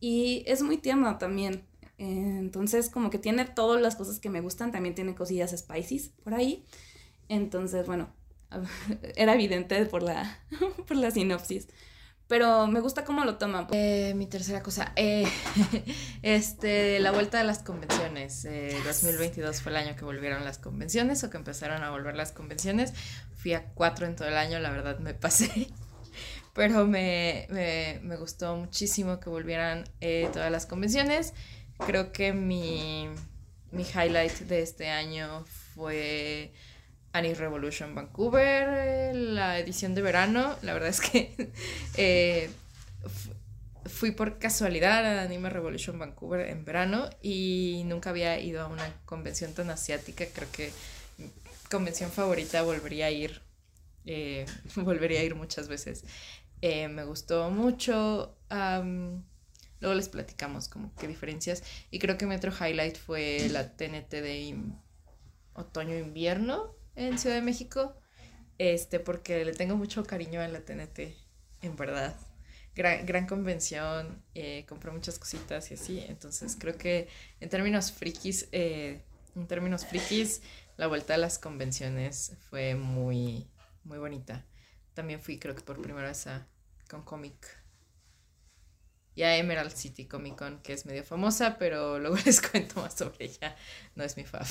Y 0.00 0.44
es 0.46 0.62
muy 0.62 0.76
tierno 0.78 1.18
también. 1.18 1.64
Entonces 1.98 2.90
como 2.90 3.10
que 3.10 3.18
tiene 3.18 3.44
todas 3.46 3.80
las 3.80 3.96
cosas 3.96 4.18
que 4.18 4.30
me 4.30 4.40
gustan, 4.40 4.72
también 4.72 4.94
tiene 4.94 5.14
cosillas 5.14 5.56
spices 5.56 6.10
por 6.22 6.34
ahí. 6.34 6.64
Entonces, 7.28 7.86
bueno, 7.86 8.08
era 9.16 9.34
evidente 9.34 9.84
por 9.86 10.02
la, 10.02 10.40
por 10.86 10.96
la 10.96 11.10
sinopsis. 11.10 11.68
Pero 12.28 12.66
me 12.66 12.80
gusta 12.80 13.04
cómo 13.04 13.24
lo 13.24 13.36
toma. 13.36 13.68
Eh, 13.70 14.12
mi 14.16 14.26
tercera 14.26 14.60
cosa, 14.62 14.92
eh, 14.96 15.26
este, 16.22 16.98
la 16.98 17.12
vuelta 17.12 17.38
de 17.38 17.44
las 17.44 17.62
convenciones. 17.62 18.44
Eh, 18.44 18.76
2022 18.84 19.62
fue 19.62 19.70
el 19.70 19.76
año 19.76 19.94
que 19.94 20.04
volvieron 20.04 20.44
las 20.44 20.58
convenciones 20.58 21.22
o 21.22 21.30
que 21.30 21.36
empezaron 21.36 21.84
a 21.84 21.90
volver 21.90 22.16
las 22.16 22.32
convenciones. 22.32 22.94
Fui 23.36 23.54
a 23.54 23.66
cuatro 23.74 24.06
en 24.06 24.16
todo 24.16 24.26
el 24.26 24.36
año, 24.36 24.58
la 24.58 24.70
verdad 24.70 24.98
me 24.98 25.14
pasé. 25.14 25.68
Pero 26.52 26.86
me, 26.86 27.46
me, 27.50 28.00
me 28.02 28.16
gustó 28.16 28.56
muchísimo 28.56 29.20
que 29.20 29.30
volvieran 29.30 29.84
eh, 30.00 30.28
todas 30.32 30.50
las 30.50 30.66
convenciones. 30.66 31.32
Creo 31.86 32.10
que 32.10 32.32
mi, 32.32 33.08
mi 33.70 33.82
highlight 33.82 34.32
de 34.40 34.62
este 34.62 34.88
año 34.88 35.44
fue 35.74 36.52
Annie 37.16 37.34
Revolution 37.34 37.94
Vancouver, 37.94 38.68
eh, 38.68 39.14
la 39.14 39.58
edición 39.58 39.94
de 39.94 40.02
verano. 40.02 40.54
La 40.60 40.74
verdad 40.74 40.90
es 40.90 41.00
que 41.00 41.50
eh, 41.96 42.50
fui 43.86 44.10
por 44.10 44.38
casualidad 44.38 45.04
a 45.04 45.22
Anime 45.22 45.48
Revolution 45.48 45.98
Vancouver 45.98 46.46
en 46.48 46.66
verano 46.66 47.08
y 47.22 47.84
nunca 47.86 48.10
había 48.10 48.38
ido 48.38 48.60
a 48.60 48.66
una 48.66 48.92
convención 49.06 49.54
tan 49.54 49.70
asiática. 49.70 50.26
Creo 50.26 50.52
que 50.52 50.70
mi 51.16 51.30
convención 51.70 52.10
favorita 52.10 52.60
volvería 52.62 53.06
a 53.06 53.10
ir. 53.10 53.40
Eh, 54.04 54.44
volvería 54.76 55.20
a 55.20 55.22
ir 55.22 55.34
muchas 55.34 55.68
veces. 55.68 56.04
me 56.60 57.04
gustó 57.04 57.50
mucho. 57.50 58.36
luego 58.50 59.94
les 59.94 60.10
platicamos 60.10 60.68
como 60.68 60.94
qué 60.96 61.08
diferencias. 61.08 61.62
Y 61.90 61.98
creo 61.98 62.18
que 62.18 62.26
mi 62.26 62.34
otro 62.34 62.52
highlight 62.52 62.98
fue 62.98 63.48
la 63.50 63.74
TNT 63.74 64.10
de 64.10 64.54
otoño-invierno 65.54 66.76
en 66.96 67.18
Ciudad 67.18 67.36
de 67.36 67.42
México, 67.42 67.94
este, 68.58 69.00
porque 69.00 69.44
le 69.44 69.52
tengo 69.52 69.76
mucho 69.76 70.04
cariño 70.04 70.40
a 70.40 70.48
la 70.48 70.60
TNT, 70.60 71.14
en 71.62 71.76
verdad. 71.76 72.16
Gran, 72.74 73.06
gran 73.06 73.26
convención, 73.26 74.22
eh, 74.34 74.66
compré 74.68 74.90
muchas 74.90 75.18
cositas 75.18 75.70
y 75.70 75.74
así, 75.74 76.04
entonces 76.08 76.56
creo 76.58 76.76
que 76.76 77.08
en 77.40 77.48
términos 77.48 77.90
frikis, 77.90 78.48
eh, 78.52 79.02
en 79.34 79.46
términos 79.46 79.86
frikis, 79.86 80.42
la 80.76 80.86
vuelta 80.86 81.14
a 81.14 81.16
las 81.16 81.38
convenciones 81.38 82.32
fue 82.50 82.74
muy, 82.74 83.46
muy 83.84 83.98
bonita. 83.98 84.44
También 84.92 85.20
fui, 85.20 85.38
creo 85.38 85.54
que 85.54 85.62
por 85.62 85.80
primera 85.80 86.08
vez 86.08 86.26
a 86.26 86.46
Con 86.88 87.02
Comic 87.02 87.66
y 89.14 89.22
a 89.22 89.36
Emerald 89.36 89.72
City 89.74 90.06
Comic 90.06 90.36
Con, 90.36 90.60
que 90.60 90.74
es 90.74 90.84
medio 90.84 91.02
famosa, 91.02 91.56
pero 91.58 91.98
luego 91.98 92.16
les 92.24 92.40
cuento 92.42 92.82
más 92.82 92.94
sobre 92.94 93.24
ella. 93.26 93.56
No 93.94 94.04
es 94.04 94.16
mi 94.16 94.24
fav. 94.24 94.46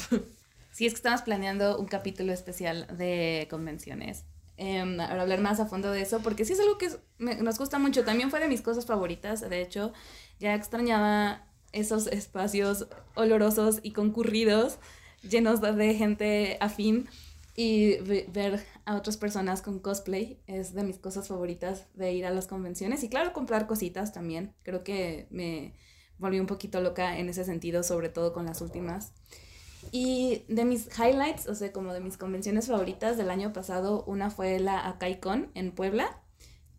Sí, 0.76 0.86
es 0.86 0.92
que 0.92 0.98
estamos 0.98 1.22
planeando 1.22 1.80
un 1.80 1.86
capítulo 1.86 2.34
especial 2.34 2.86
de 2.98 3.48
convenciones. 3.50 4.26
Eh, 4.58 4.80
hablar 4.80 5.40
más 5.40 5.62
a 5.62 5.68
fondo 5.68 5.90
de 5.90 6.02
eso, 6.02 6.20
porque 6.20 6.44
sí 6.44 6.52
es 6.52 6.60
algo 6.60 6.78
que 6.78 6.90
nos 7.18 7.58
gusta 7.58 7.80
mucho. 7.80 8.04
También 8.04 8.30
fue 8.30 8.42
de 8.42 8.50
mis 8.50 8.62
cosas 8.62 8.86
favoritas. 8.86 9.40
De 9.40 9.62
hecho, 9.62 9.94
ya 10.38 10.54
extrañaba 10.54 11.48
esos 11.72 12.08
espacios 12.08 12.88
olorosos 13.16 13.80
y 13.84 13.94
concurridos, 13.94 14.78
llenos 15.22 15.62
de 15.62 15.94
gente 15.94 16.58
afín. 16.60 17.08
Y 17.56 17.96
ver 18.34 18.62
a 18.84 18.98
otras 18.98 19.16
personas 19.16 19.62
con 19.62 19.80
cosplay 19.80 20.42
es 20.46 20.74
de 20.74 20.84
mis 20.84 20.98
cosas 20.98 21.30
favoritas 21.30 21.88
de 21.94 22.12
ir 22.12 22.26
a 22.26 22.32
las 22.32 22.48
convenciones. 22.48 23.02
Y 23.06 23.08
claro, 23.08 23.32
comprar 23.32 23.66
cositas 23.66 24.12
también. 24.12 24.54
Creo 24.64 24.84
que 24.84 25.28
me 25.30 25.72
volví 26.18 26.38
un 26.38 26.48
poquito 26.48 26.82
loca 26.82 27.18
en 27.18 27.30
ese 27.30 27.46
sentido, 27.46 27.82
sobre 27.82 28.10
todo 28.10 28.34
con 28.34 28.46
las 28.46 28.60
últimas. 28.60 29.14
Y 29.98 30.44
de 30.50 30.66
mis 30.66 30.90
highlights, 31.00 31.48
o 31.48 31.56
sea, 31.56 31.72
como 31.72 31.94
de 31.94 32.02
mis 32.02 32.18
convenciones 32.18 32.68
favoritas 32.68 33.16
del 33.16 33.30
año 33.30 33.54
pasado, 33.54 34.04
una 34.08 34.30
fue 34.30 34.60
la 34.60 34.90
ACAICON 34.90 35.52
en 35.54 35.72
Puebla, 35.72 36.22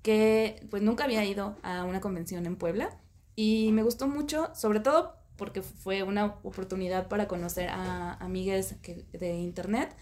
que 0.02 0.66
pues 0.68 0.82
nunca 0.82 1.04
había 1.04 1.24
ido 1.24 1.56
a 1.62 1.84
una 1.84 2.02
convención 2.02 2.44
en 2.44 2.56
Puebla. 2.56 3.00
Y 3.34 3.72
me 3.72 3.82
gustó 3.82 4.06
mucho, 4.06 4.54
sobre 4.54 4.80
todo 4.80 5.16
porque 5.36 5.62
fue 5.62 6.02
una 6.02 6.26
oportunidad 6.42 7.08
para 7.08 7.26
conocer 7.26 7.70
a 7.70 8.18
amigues 8.20 8.74
de 8.82 9.34
internet, 9.36 9.96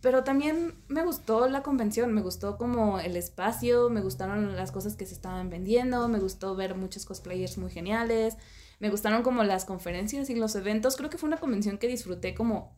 pero 0.00 0.22
también 0.22 0.76
me 0.86 1.02
gustó 1.04 1.48
la 1.48 1.64
convención, 1.64 2.12
me 2.12 2.22
gustó 2.22 2.58
como 2.58 3.00
el 3.00 3.16
espacio, 3.16 3.90
me 3.90 4.02
gustaron 4.02 4.54
las 4.54 4.70
cosas 4.70 4.94
que 4.94 5.04
se 5.04 5.14
estaban 5.14 5.50
vendiendo, 5.50 6.06
me 6.06 6.20
gustó 6.20 6.54
ver 6.54 6.76
muchos 6.76 7.06
cosplayers 7.06 7.58
muy 7.58 7.72
geniales, 7.72 8.36
me 8.78 8.90
gustaron 8.90 9.22
como 9.22 9.42
las 9.44 9.64
conferencias 9.64 10.30
y 10.30 10.34
los 10.34 10.54
eventos. 10.54 10.96
Creo 10.96 11.10
que 11.10 11.18
fue 11.18 11.28
una 11.28 11.38
convención 11.38 11.78
que 11.78 11.88
disfruté 11.88 12.34
como 12.34 12.76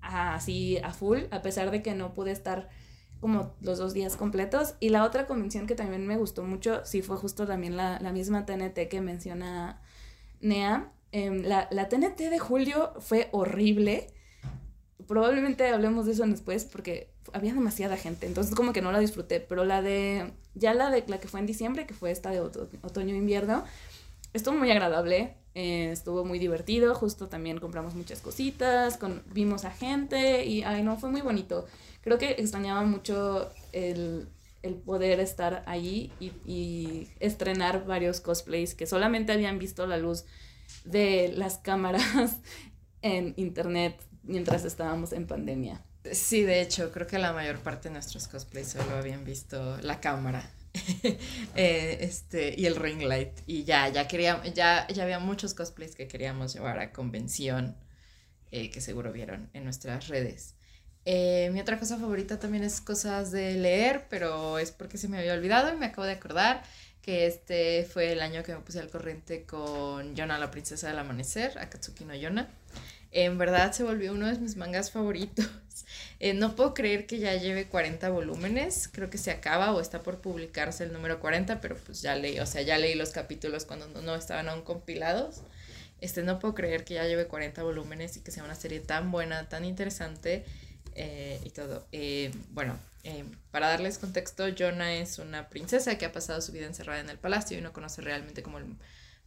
así 0.00 0.78
a 0.78 0.92
full, 0.92 1.20
a 1.30 1.42
pesar 1.42 1.70
de 1.70 1.82
que 1.82 1.94
no 1.94 2.14
pude 2.14 2.32
estar 2.32 2.68
como 3.20 3.54
los 3.60 3.78
dos 3.78 3.94
días 3.94 4.16
completos. 4.16 4.74
Y 4.80 4.90
la 4.90 5.04
otra 5.04 5.26
convención 5.26 5.66
que 5.66 5.74
también 5.74 6.06
me 6.06 6.16
gustó 6.16 6.44
mucho, 6.44 6.84
sí 6.84 7.02
fue 7.02 7.16
justo 7.16 7.46
también 7.46 7.76
la, 7.76 7.98
misma 8.12 8.46
TNT 8.46 8.88
que 8.88 9.00
menciona 9.00 9.80
Nea. 10.40 10.92
Em, 11.10 11.42
la, 11.42 11.68
la 11.70 11.88
TNT 11.88 12.18
de 12.30 12.38
julio 12.38 12.92
fue 13.00 13.28
horrible. 13.32 14.08
Probablemente 15.06 15.66
hablemos 15.68 16.04
de 16.06 16.12
eso 16.12 16.26
después 16.26 16.64
porque 16.64 17.10
había 17.32 17.54
demasiada 17.54 17.96
gente, 17.96 18.26
entonces 18.26 18.54
como 18.54 18.72
que 18.72 18.82
no 18.82 18.92
la 18.92 18.98
disfruté, 18.98 19.40
pero 19.40 19.64
la 19.64 19.82
de, 19.82 20.32
ya 20.54 20.74
la 20.74 20.90
de 20.90 21.04
la 21.06 21.18
que 21.18 21.28
fue 21.28 21.40
en 21.40 21.46
diciembre, 21.46 21.86
que 21.86 21.94
fue 21.94 22.10
esta 22.10 22.30
de 22.30 22.40
otoño-invierno, 22.40 23.64
estuvo 24.32 24.56
muy 24.56 24.70
agradable, 24.70 25.36
eh, 25.54 25.90
estuvo 25.90 26.24
muy 26.24 26.38
divertido, 26.38 26.94
justo 26.94 27.28
también 27.28 27.58
compramos 27.58 27.94
muchas 27.94 28.20
cositas, 28.20 28.98
vimos 29.32 29.64
a 29.64 29.70
gente 29.70 30.44
y, 30.44 30.62
ay, 30.62 30.82
no, 30.82 30.96
fue 30.96 31.10
muy 31.10 31.20
bonito. 31.20 31.66
Creo 32.02 32.18
que 32.18 32.32
extrañaba 32.32 32.84
mucho 32.84 33.50
el, 33.72 34.28
poder 34.84 35.18
estar 35.20 35.62
allí 35.66 36.12
y, 36.20 36.32
y, 36.46 37.08
estrenar 37.20 37.86
varios 37.86 38.20
cosplays 38.20 38.74
que 38.74 38.86
solamente 38.86 39.32
habían 39.32 39.58
visto 39.58 39.86
la 39.86 39.96
luz 39.96 40.24
de 40.84 41.32
las 41.34 41.58
cámaras 41.58 42.36
en 43.02 43.32
internet 43.36 43.96
mientras 44.24 44.64
estábamos 44.64 45.12
en 45.12 45.26
pandemia. 45.26 45.82
Sí, 46.12 46.42
de 46.42 46.60
hecho, 46.60 46.92
creo 46.92 47.06
que 47.06 47.18
la 47.18 47.32
mayor 47.32 47.58
parte 47.58 47.88
de 47.88 47.94
nuestros 47.94 48.28
cosplays 48.28 48.68
solo 48.68 48.96
habían 48.96 49.24
visto 49.24 49.78
la 49.80 50.00
cámara 50.00 50.50
Eh, 51.56 51.98
este, 52.02 52.54
y 52.56 52.66
el 52.66 52.76
ring 52.76 53.02
light. 53.02 53.40
Y 53.46 53.64
ya, 53.64 53.88
ya 53.88 54.06
queríamos, 54.06 54.52
ya, 54.54 54.86
ya 54.88 55.02
había 55.02 55.18
muchos 55.18 55.54
cosplays 55.54 55.96
que 55.96 56.06
queríamos 56.06 56.54
llevar 56.54 56.78
a 56.78 56.92
convención, 56.92 57.76
eh, 58.52 58.70
que 58.70 58.80
seguro 58.80 59.12
vieron 59.12 59.50
en 59.54 59.64
nuestras 59.64 60.08
redes. 60.08 60.54
Eh, 61.04 61.50
mi 61.52 61.60
otra 61.60 61.78
cosa 61.78 61.96
favorita 61.96 62.38
también 62.38 62.64
es 62.64 62.80
cosas 62.80 63.32
de 63.32 63.54
leer, 63.54 64.06
pero 64.08 64.58
es 64.58 64.70
porque 64.70 64.98
se 64.98 65.08
me 65.08 65.18
había 65.18 65.34
olvidado 65.34 65.72
y 65.72 65.76
me 65.76 65.86
acabo 65.86 66.06
de 66.06 66.12
acordar 66.12 66.62
que 67.02 67.26
este 67.26 67.84
fue 67.84 68.12
el 68.12 68.20
año 68.20 68.42
que 68.42 68.54
me 68.54 68.60
puse 68.60 68.78
al 68.78 68.90
corriente 68.90 69.46
con 69.46 70.14
Yona, 70.14 70.38
la 70.38 70.50
princesa 70.50 70.88
del 70.88 70.98
amanecer, 70.98 71.58
Akatsuki 71.58 72.04
no 72.04 72.14
Yona. 72.14 72.50
En 73.10 73.38
verdad 73.38 73.72
se 73.72 73.84
volvió 73.84 74.12
uno 74.12 74.26
de 74.26 74.38
mis 74.38 74.56
mangas 74.56 74.90
favoritos. 74.90 75.46
Eh, 76.20 76.34
no 76.34 76.56
puedo 76.56 76.74
creer 76.74 77.06
que 77.06 77.20
ya 77.20 77.34
lleve 77.36 77.68
40 77.68 78.10
volúmenes, 78.10 78.88
creo 78.92 79.08
que 79.08 79.18
se 79.18 79.30
acaba 79.30 79.72
o 79.72 79.80
está 79.80 80.02
por 80.02 80.20
publicarse 80.20 80.82
el 80.82 80.92
número 80.92 81.20
40, 81.20 81.60
pero 81.60 81.76
pues 81.76 82.02
ya 82.02 82.16
leí, 82.16 82.40
o 82.40 82.46
sea, 82.46 82.60
ya 82.62 82.76
leí 82.76 82.96
los 82.96 83.10
capítulos 83.10 83.64
cuando 83.64 83.86
no, 84.02 84.16
estaban 84.16 84.48
aún 84.48 84.62
compilados. 84.62 85.42
Este, 86.00 86.24
no 86.24 86.40
puedo 86.40 86.56
creer 86.56 86.84
que 86.84 86.94
ya 86.94 87.04
lleve 87.04 87.28
40 87.28 87.62
volúmenes 87.62 88.16
y 88.16 88.20
que 88.20 88.32
sea 88.32 88.42
una 88.42 88.56
serie 88.56 88.80
tan 88.80 89.12
buena, 89.12 89.48
tan 89.48 89.64
interesante 89.64 90.44
eh, 90.96 91.40
y 91.44 91.50
todo. 91.50 91.86
Eh, 91.92 92.32
bueno, 92.50 92.76
para 93.52 93.68
darles 93.68 93.98
contexto, 93.98 94.44
Jonah 94.56 94.94
es 94.94 95.20
una 95.20 95.48
princesa 95.48 95.96
que 95.96 96.04
ha 96.04 96.12
pasado 96.12 96.40
su 96.40 96.50
vida 96.50 96.66
encerrada 96.66 97.00
en 97.00 97.10
el 97.10 97.18
palacio 97.18 97.56
y 97.56 97.60
no 97.60 97.72
conoce 97.72 98.02
realmente 98.02 98.42
como 98.42 98.58
el 98.58 98.64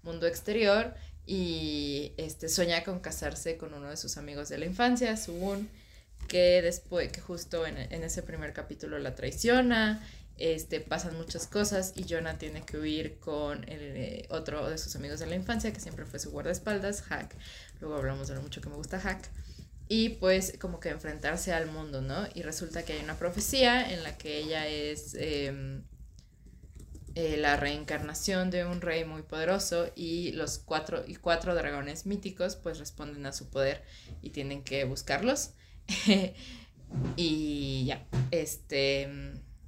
mundo 0.04 0.28
exterior 0.28 0.94
y 1.32 2.12
este, 2.18 2.50
sueña 2.50 2.84
con 2.84 3.00
casarse 3.00 3.56
con 3.56 3.74
uno 3.74 3.90
de 3.90 3.96
sus 3.96 4.18
amigos 4.18 4.50
de 4.50 4.58
la 4.58 4.66
infancia, 4.66 5.16
Subun 5.16 5.70
que 6.28 6.62
después, 6.62 7.10
que 7.10 7.22
justo 7.22 7.66
en, 7.66 7.78
en, 7.78 8.04
ese 8.04 8.22
primer 8.22 8.52
capítulo 8.52 9.00
la 9.00 9.16
traiciona, 9.16 10.06
este, 10.38 10.82
pasan 10.82 11.16
muchas 11.16 11.48
cosas 11.48 11.94
y 11.96 12.04
Jonah 12.04 12.38
tiene 12.38 12.64
que 12.66 12.78
huir 12.78 13.18
con 13.20 13.64
el, 13.70 13.96
eh, 13.96 14.26
otro 14.30 14.70
de 14.70 14.78
sus 14.78 14.94
amigos 14.98 15.22
de 15.22 15.28
la 15.28 15.36
infancia, 15.36 15.72
que 15.72 15.80
siempre 15.80 16.06
fue 16.06 16.20
su 16.20 16.32
guardaespaldas, 16.32 17.02
Hack. 17.04 17.34
Luego 17.80 17.96
hablamos 17.96 18.28
de 18.28 18.36
lo 18.36 18.42
mucho 18.42 18.60
que 18.60 18.68
me 18.68 18.76
gusta 18.76 19.00
Hack. 19.00 19.30
Y 19.88 20.10
pues 20.10 20.58
como 20.60 20.82
que 20.82 20.90
enfrentarse 20.90 21.54
al 21.54 21.68
mundo, 21.68 22.02
¿no? 22.02 22.28
Y 22.34 22.42
resulta 22.42 22.84
que 22.84 22.92
hay 22.92 23.04
una 23.04 23.18
profecía 23.18 23.90
en 23.90 24.04
la 24.04 24.18
que 24.18 24.40
ella 24.40 24.68
es 24.68 25.16
em, 25.18 25.84
eh, 27.16 27.38
la 27.38 27.58
reencarnación 27.58 28.52
de 28.52 28.66
un 28.66 28.82
rey 28.82 29.04
muy 29.06 29.22
poderoso 29.22 29.92
y 29.96 30.32
los 30.32 30.60
cuatro, 30.60 31.04
y 31.06 31.16
cuatro 31.16 31.54
dragones 31.56 32.06
míticos 32.06 32.56
pues 32.56 32.80
responden 32.80 33.26
a 33.26 33.34
su 33.34 33.50
poder 33.50 33.84
y 34.22 34.30
tienen 34.30 34.64
que 34.64 34.84
buscarlos. 34.86 35.52
y 37.16 37.86
ya, 37.86 38.06
este 38.32 39.10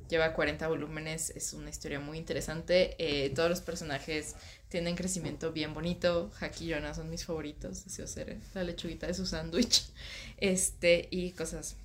lleva 0.10 0.34
40 0.34 0.68
volúmenes, 0.68 1.32
es 1.32 1.54
una 1.54 1.70
historia 1.70 2.00
muy 2.00 2.18
interesante. 2.18 2.96
Eh, 3.00 3.32
todos 3.32 3.50
los 3.50 3.62
personajes 3.62 4.36
tienen 4.70 4.96
crecimiento 4.96 5.52
bien 5.52 5.74
bonito. 5.74 6.32
Haki 6.40 6.70
y 6.70 6.74
Jonah 6.74 6.94
son 6.94 7.10
mis 7.10 7.26
favoritos, 7.26 7.84
deseo 7.84 8.08
ser 8.08 8.38
la 8.54 8.64
lechuguita 8.64 9.08
de 9.08 9.14
su 9.14 9.26
sándwich. 9.26 9.84
Este, 10.38 11.08
y 11.10 11.32
cosas 11.32 11.78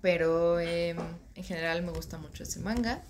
Pero 0.00 0.58
em, 0.58 0.96
en 1.34 1.44
general 1.44 1.82
me 1.82 1.92
gusta 1.92 2.16
mucho 2.16 2.44
ese 2.44 2.60
manga 2.60 3.04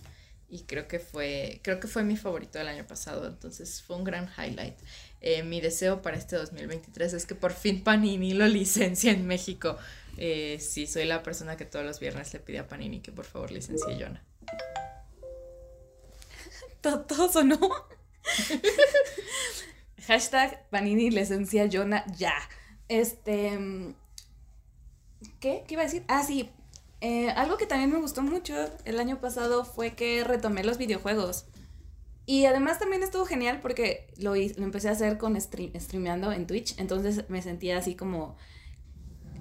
y 0.51 0.63
creo 0.63 0.89
que 0.89 0.99
fue 0.99 1.61
creo 1.63 1.79
que 1.79 1.89
fue 1.89 2.05
mi 2.05 2.17
favorito 2.17 2.59
del 2.59 2.69
año 2.69 2.87
pasado 2.87 3.27
entonces 3.27 3.83
fue 3.83 3.97
un 3.97 4.05
gran 4.05 4.31
highlight. 4.37 4.77
Eh, 5.21 5.43
mi 5.43 5.61
deseo 5.61 6.01
para 6.01 6.17
este 6.17 6.37
2023 6.37 7.13
es 7.13 7.27
que 7.27 7.35
por 7.35 7.53
fin 7.53 7.83
Panini 7.83 8.33
lo 8.33 8.47
licencia 8.47 9.13
en 9.13 9.27
México. 9.27 9.77
Eh, 10.17 10.59
sí 10.61 10.87
soy 10.87 11.05
la 11.05 11.23
persona 11.23 11.57
que 11.57 11.65
todos 11.65 11.85
los 11.85 12.01
viernes 12.01 12.33
le 12.33 12.41
pide 12.41 12.61
a 12.61 12.67
Panini 12.67 13.01
que 13.01 13.13
por 13.13 13.25
favor 13.25 13.51
licencie 13.51 13.95
a 13.95 13.99
Yona. 13.99 14.25
Todos 16.81 17.35
o 17.35 17.43
no 17.43 17.59
hashtag 20.07 20.69
Panini 20.71 21.11
licencia 21.11 21.67
Yona 21.67 22.05
ya. 22.17 22.35
Este 22.89 23.59
¿qué? 25.41 25.65
¿qué 25.67 25.75
iba 25.75 25.83
a 25.83 25.85
decir? 25.85 26.05
ah 26.09 26.25
sí 26.25 26.51
eh, 27.01 27.31
algo 27.31 27.57
que 27.57 27.67
también 27.67 27.93
me 27.93 28.01
gustó 28.01 28.23
mucho 28.23 28.55
el 28.85 28.99
año 28.99 29.21
pasado 29.21 29.65
fue 29.65 29.95
que 29.95 30.25
retomé 30.25 30.65
los 30.65 30.79
videojuegos. 30.79 31.47
Y 32.27 32.45
además 32.45 32.79
también 32.79 33.03
estuvo 33.03 33.25
genial 33.25 33.61
porque 33.63 34.13
lo, 34.19 34.35
empecé 34.35 34.89
a 34.89 34.93
hacer 34.93 35.17
con 35.17 35.41
streameando 35.41 36.31
en 36.33 36.47
Twitch. 36.47 36.79
Entonces 36.79 37.25
me 37.31 37.41
sentía 37.41 37.79
así 37.79 37.95
como 37.95 38.37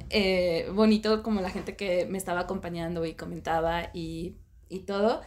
eh, 0.09 0.69
bonito 0.73 1.21
como 1.21 1.41
la 1.41 1.49
gente 1.49 1.75
que 1.75 2.05
me 2.05 2.17
estaba 2.17 2.41
acompañando 2.41 3.05
y 3.05 3.13
comentaba 3.15 3.89
y, 3.93 4.37
y 4.69 4.79
todo. 4.79 5.21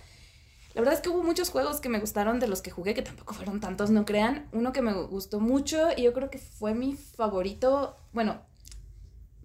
La 0.75 0.83
verdad 0.83 0.95
es 0.95 1.01
que 1.01 1.09
hubo 1.09 1.23
muchos 1.23 1.51
juegos 1.51 1.81
que 1.81 1.89
me 1.89 1.99
gustaron 1.99 2.39
de 2.39 2.47
los 2.47 2.63
que 2.63 2.71
jugué, 2.71 2.95
que 2.95 3.03
tampoco 3.03 3.35
fueron 3.35 3.61
tantos, 3.61 3.91
no 3.91 4.05
crean. 4.05 4.49
Uno 4.53 4.73
que 4.73 4.83
me 4.83 4.93
gustó 4.93 5.41
mucho 5.41 5.89
y 5.97 6.05
yo 6.05 6.13
creo 6.13 6.31
que 6.31 6.39
fue 6.39 6.75
mi 6.75 6.95
favorito. 6.95 7.97
Bueno, 8.13 8.41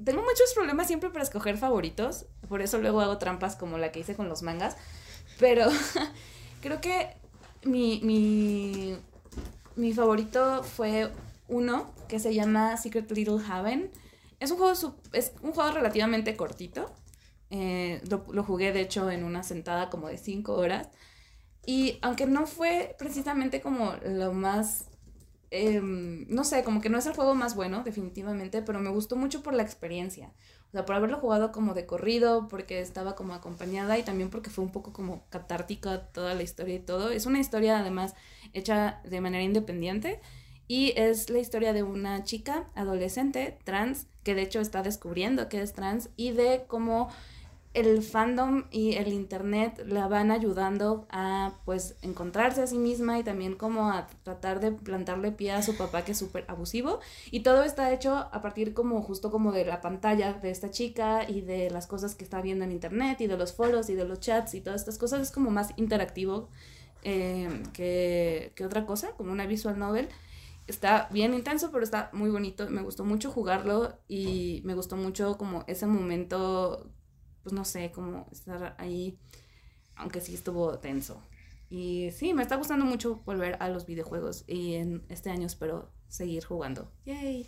tengo 0.04 0.22
muchos 0.22 0.54
problemas 0.54 0.88
siempre 0.88 1.10
para 1.10 1.24
escoger 1.24 1.58
favoritos, 1.58 2.26
por 2.50 2.62
eso 2.62 2.80
luego 2.80 3.02
hago 3.02 3.18
trampas 3.18 3.56
como 3.56 3.78
la 3.78 3.92
que 3.92 4.00
hice 4.00 4.16
con 4.16 4.28
los 4.28 4.42
mangas, 4.42 4.76
pero 5.40 5.68
creo 6.62 6.82
que 6.82 7.10
mi, 7.64 8.02
mi, 8.04 8.98
mi 9.76 9.94
favorito 9.94 10.64
fue 10.64 11.12
uno 11.48 11.94
que 12.08 12.20
se 12.20 12.34
llama 12.34 12.78
Secret 12.78 13.10
Little 13.12 13.40
Haven. 13.48 13.92
Es 14.40 14.52
un 14.52 14.58
juego, 14.58 14.96
es 15.14 15.34
un 15.42 15.52
juego 15.52 15.72
relativamente 15.72 16.36
cortito. 16.36 16.92
Eh, 17.52 18.02
lo, 18.10 18.26
lo, 18.32 18.44
jugué 18.44 18.74
de 18.74 18.82
hecho 18.82 19.10
en 19.12 19.24
una 19.24 19.44
sentada 19.44 19.90
como 19.90 20.08
de 20.08 20.18
5 20.18 20.54
horas. 20.54 20.90
Y 21.66 21.98
aunque 22.02 22.26
no 22.26 22.46
fue 22.46 22.96
precisamente 23.00 23.62
como 23.62 23.94
lo 24.06 24.34
más 24.34 24.86
Em, 25.52 26.26
no 26.28 26.44
sé, 26.44 26.64
como 26.64 26.82
que 26.82 26.90
no 26.90 26.98
es 26.98 27.06
el 27.06 27.14
juego 27.14 27.36
más 27.36 27.56
bueno, 27.56 27.84
definitivamente, 27.84 28.62
pero 28.62 28.80
me 28.80 28.90
gustó 28.90 29.16
mucho 29.16 29.44
por 29.44 29.54
la 29.54 29.64
experiencia. 29.64 30.32
O 30.70 30.72
sea, 30.72 30.86
por 30.86 30.96
haberlo 30.96 31.20
jugado 31.20 31.52
como 31.52 31.74
de 31.74 31.86
corrido, 31.86 32.48
porque 32.48 32.82
estaba 32.82 33.16
como 33.16 33.34
acompañada 33.34 33.98
y 33.98 34.04
también 34.04 34.30
porque 34.30 34.50
fue 34.50 34.64
un 34.64 34.72
poco 34.72 34.92
como 34.92 35.24
catártica 35.30 36.08
toda 36.08 36.34
la 36.34 36.44
historia 36.44 36.76
y 36.76 36.80
todo. 36.80 37.12
Es 37.12 37.26
una 37.26 37.40
historia 37.40 37.80
además 37.80 38.16
hecha 38.54 39.00
de 39.04 39.22
manera 39.22 39.44
independiente 39.44 40.20
y 40.68 40.94
es 40.96 41.30
la 41.30 41.40
historia 41.40 41.74
de 41.74 41.84
una 41.84 42.24
chica 42.24 42.68
adolescente 42.76 43.58
trans 43.64 44.08
que 44.24 44.36
de 44.36 44.42
hecho 44.42 44.60
está 44.60 44.82
descubriendo 44.82 45.48
que 45.48 45.62
es 45.62 45.74
trans 45.74 46.10
y 46.18 46.32
de 46.32 46.66
cómo 46.68 47.10
el 47.76 48.02
fandom 48.02 48.64
y 48.72 48.94
el 48.94 49.10
internet 49.10 49.84
la 49.86 50.08
van 50.08 50.32
ayudando 50.32 51.06
a 51.10 51.60
pues 51.66 51.98
encontrarse 52.02 52.62
a 52.62 52.68
sí 52.68 52.78
misma 52.78 53.20
y 53.20 53.24
también 53.24 53.56
como 53.56 53.90
a 53.90 54.08
tratar 54.24 54.62
de 54.62 54.72
plantarle 54.72 55.34
pie 55.34 55.52
a 55.52 55.62
su 55.62 55.76
papá 55.76 56.06
que 56.06 56.14
es 56.14 56.18
súper 56.18 56.46
abusivo. 56.48 57.02
Y 57.32 57.42
todo 57.42 57.64
está 57.64 57.92
hecho 57.92 58.16
a 58.16 58.42
partir 58.42 58.74
como 58.74 59.02
justo 59.02 59.30
como 59.30 59.52
de 59.52 59.66
la 59.66 59.82
pantalla 59.82 60.34
de 60.34 60.52
esta 60.52 60.72
chica 60.72 61.30
y 61.30 61.42
de 61.42 61.70
las 61.70 61.86
cosas 61.86 62.16
que 62.16 62.24
está 62.24 62.42
viendo 62.42 62.64
en 62.64 62.72
internet 62.72 63.20
y 63.20 63.28
de 63.28 63.38
los 63.38 63.54
foros 63.54 63.90
y 63.90 63.96
de 63.96 64.06
los 64.06 64.22
chats 64.22 64.54
y 64.54 64.62
todas 64.62 64.82
estas 64.82 64.98
cosas. 64.98 65.22
Es 65.22 65.32
como 65.32 65.52
más 65.52 65.72
interactivo 65.76 66.48
eh, 67.04 67.62
que, 67.74 68.54
que 68.56 68.66
otra 68.66 68.86
cosa 68.86 69.12
como 69.18 69.34
una 69.34 69.46
visual 69.48 69.78
novel. 69.78 70.08
Está 70.68 71.10
bien 71.12 71.34
intenso, 71.34 71.72
pero 71.72 71.84
está 71.84 72.10
muy 72.14 72.30
bonito. 72.30 72.70
Me 72.70 72.82
gustó 72.82 73.04
mucho 73.04 73.32
jugarlo 73.32 73.98
y 74.08 74.62
me 74.64 74.76
gustó 74.76 74.96
mucho 74.96 75.38
como 75.38 75.66
ese 75.68 75.88
momento 75.88 76.90
pues 77.46 77.54
no 77.54 77.64
sé, 77.64 77.92
como 77.92 78.28
estar 78.32 78.76
ahí, 78.80 79.20
aunque 79.96 80.20
sí 80.20 80.34
estuvo 80.34 80.80
tenso. 80.80 81.22
Y 81.70 82.10
sí, 82.10 82.34
me 82.34 82.42
está 82.42 82.56
gustando 82.56 82.86
mucho 82.86 83.22
volver 83.24 83.58
a 83.60 83.70
los 83.70 83.86
videojuegos 83.86 84.46
y 84.48 84.74
en 84.74 85.06
este 85.10 85.30
año 85.30 85.46
espero 85.46 85.92
seguir 86.08 86.44
jugando. 86.44 86.92
Yay. 87.06 87.46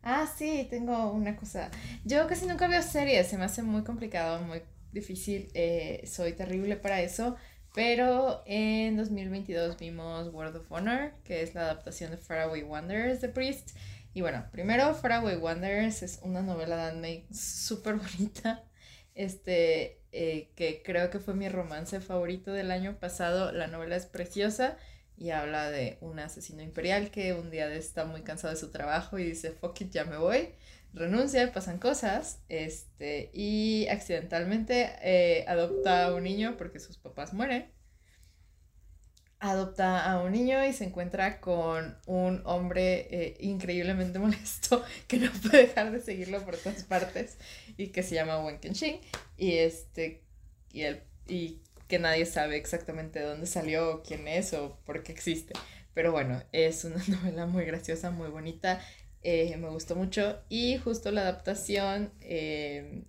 Ah, 0.00 0.28
sí, 0.32 0.68
tengo 0.70 1.10
una 1.10 1.34
cosa. 1.34 1.72
Yo 2.04 2.28
casi 2.28 2.46
nunca 2.46 2.68
veo 2.68 2.82
series, 2.82 3.26
se 3.26 3.36
me 3.36 3.46
hace 3.46 3.62
muy 3.64 3.82
complicado, 3.82 4.40
muy 4.44 4.62
difícil. 4.92 5.50
Eh, 5.54 6.04
soy 6.06 6.34
terrible 6.34 6.76
para 6.76 7.00
eso. 7.00 7.34
Pero 7.74 8.44
en 8.46 8.96
2022 8.96 9.76
vimos 9.76 10.32
World 10.32 10.58
of 10.58 10.70
Honor, 10.70 11.14
que 11.24 11.42
es 11.42 11.56
la 11.56 11.62
adaptación 11.62 12.12
de 12.12 12.16
Faraway 12.18 12.62
Wanderers 12.62 13.20
de 13.20 13.28
Priest. 13.28 13.76
Y 14.14 14.20
bueno, 14.20 14.46
primero 14.52 14.94
Faraway 14.94 15.36
Wanderers 15.36 16.04
es 16.04 16.20
una 16.22 16.40
novela 16.40 16.76
de 16.76 16.82
anime 16.92 17.26
súper 17.32 17.96
bonita, 17.96 18.64
este, 19.16 20.00
eh, 20.12 20.52
que 20.54 20.82
creo 20.84 21.10
que 21.10 21.18
fue 21.18 21.34
mi 21.34 21.48
romance 21.48 22.00
favorito 22.00 22.52
del 22.52 22.70
año 22.70 22.96
pasado. 23.00 23.50
La 23.50 23.66
novela 23.66 23.96
es 23.96 24.06
preciosa 24.06 24.76
y 25.16 25.30
habla 25.30 25.68
de 25.70 25.98
un 26.00 26.20
asesino 26.20 26.62
imperial 26.62 27.10
que 27.10 27.32
un 27.32 27.50
día 27.50 27.72
está 27.74 28.04
muy 28.04 28.22
cansado 28.22 28.54
de 28.54 28.60
su 28.60 28.70
trabajo 28.70 29.18
y 29.18 29.24
dice, 29.24 29.50
fuck 29.50 29.80
it, 29.80 29.90
ya 29.90 30.04
me 30.04 30.16
voy. 30.16 30.50
Renuncia, 30.92 31.52
pasan 31.52 31.80
cosas, 31.80 32.40
este, 32.48 33.30
y 33.34 33.88
accidentalmente 33.88 34.92
eh, 35.02 35.44
adopta 35.48 36.04
a 36.04 36.14
un 36.14 36.22
niño 36.22 36.56
porque 36.56 36.78
sus 36.78 36.98
papás 36.98 37.32
mueren 37.32 37.73
adopta 39.50 40.10
a 40.10 40.22
un 40.22 40.32
niño 40.32 40.64
y 40.64 40.72
se 40.72 40.84
encuentra 40.84 41.38
con 41.38 41.98
un 42.06 42.40
hombre 42.46 43.06
eh, 43.10 43.36
increíblemente 43.40 44.18
molesto 44.20 44.82
que 45.06 45.18
no 45.18 45.30
puede 45.42 45.66
dejar 45.66 45.92
de 45.92 46.00
seguirlo 46.00 46.42
por 46.44 46.56
todas 46.56 46.84
partes 46.84 47.36
y 47.76 47.88
que 47.88 48.02
se 48.02 48.14
llama 48.14 48.42
Wen 48.42 48.58
Kenshin 48.58 49.00
y 49.36 49.52
este 49.58 50.22
y 50.72 50.82
él 50.82 51.02
y 51.26 51.60
que 51.88 51.98
nadie 51.98 52.24
sabe 52.24 52.56
exactamente 52.56 53.18
de 53.18 53.26
dónde 53.26 53.46
salió, 53.46 54.02
quién 54.02 54.26
es 54.28 54.54
o 54.54 54.78
por 54.86 55.02
qué 55.02 55.12
existe. 55.12 55.52
Pero 55.92 56.10
bueno, 56.10 56.42
es 56.52 56.84
una 56.84 57.02
novela 57.08 57.44
muy 57.44 57.64
graciosa, 57.66 58.10
muy 58.10 58.28
bonita, 58.28 58.80
eh, 59.22 59.54
me 59.58 59.68
gustó 59.68 59.94
mucho 59.94 60.42
y 60.48 60.78
justo 60.78 61.10
la 61.10 61.20
adaptación 61.20 62.12
eh, 62.20 63.04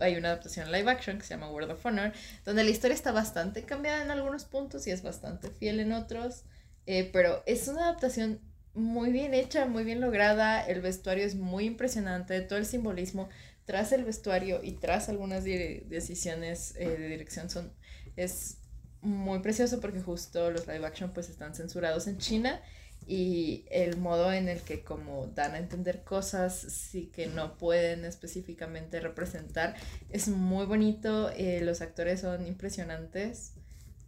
hay 0.00 0.16
una 0.16 0.28
adaptación 0.28 0.70
live 0.72 0.90
action 0.90 1.18
que 1.18 1.24
se 1.24 1.34
llama 1.34 1.50
World 1.50 1.72
of 1.72 1.84
Honor, 1.86 2.12
donde 2.44 2.64
la 2.64 2.70
historia 2.70 2.94
está 2.94 3.12
bastante 3.12 3.64
cambiada 3.64 4.02
en 4.02 4.10
algunos 4.10 4.44
puntos 4.44 4.86
y 4.86 4.90
es 4.90 5.02
bastante 5.02 5.50
fiel 5.50 5.80
en 5.80 5.92
otros, 5.92 6.44
eh, 6.86 7.10
pero 7.12 7.42
es 7.46 7.68
una 7.68 7.84
adaptación 7.84 8.40
muy 8.74 9.10
bien 9.10 9.34
hecha, 9.34 9.66
muy 9.66 9.84
bien 9.84 10.00
lograda, 10.00 10.64
el 10.64 10.80
vestuario 10.80 11.24
es 11.24 11.34
muy 11.34 11.64
impresionante, 11.64 12.40
todo 12.40 12.58
el 12.58 12.66
simbolismo 12.66 13.28
tras 13.64 13.92
el 13.92 14.04
vestuario 14.04 14.60
y 14.62 14.72
tras 14.72 15.08
algunas 15.08 15.44
decisiones 15.44 16.74
eh, 16.76 16.88
de 16.88 17.08
dirección 17.08 17.50
son, 17.50 17.72
es 18.16 18.58
muy 19.02 19.40
precioso 19.40 19.80
porque 19.80 20.00
justo 20.00 20.50
los 20.50 20.66
live 20.66 20.86
action 20.86 21.12
pues 21.12 21.28
están 21.28 21.54
censurados 21.54 22.06
en 22.06 22.18
China 22.18 22.60
y 23.08 23.64
el 23.70 23.96
modo 23.96 24.30
en 24.34 24.48
el 24.48 24.60
que 24.60 24.84
como 24.84 25.28
dan 25.28 25.54
a 25.54 25.58
entender 25.58 26.04
cosas 26.04 26.54
sí 26.54 27.06
que 27.06 27.26
no 27.26 27.56
pueden 27.56 28.04
específicamente 28.04 29.00
representar 29.00 29.74
es 30.10 30.28
muy 30.28 30.66
bonito, 30.66 31.30
eh, 31.30 31.62
los 31.62 31.80
actores 31.80 32.20
son 32.20 32.46
impresionantes, 32.46 33.54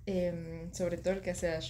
em, 0.05 0.71
sobre 0.75 0.99
todo 0.99 1.15
el 1.15 1.23
que 1.23 1.31
hace 1.31 1.49
a 1.49 1.61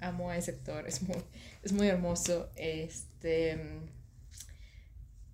amo 0.00 0.30
a 0.30 0.38
ese 0.38 0.52
actor, 0.52 0.86
es 0.88 1.02
muy, 1.02 1.18
es 1.62 1.72
muy 1.72 1.86
hermoso, 1.86 2.50
este, 2.56 3.58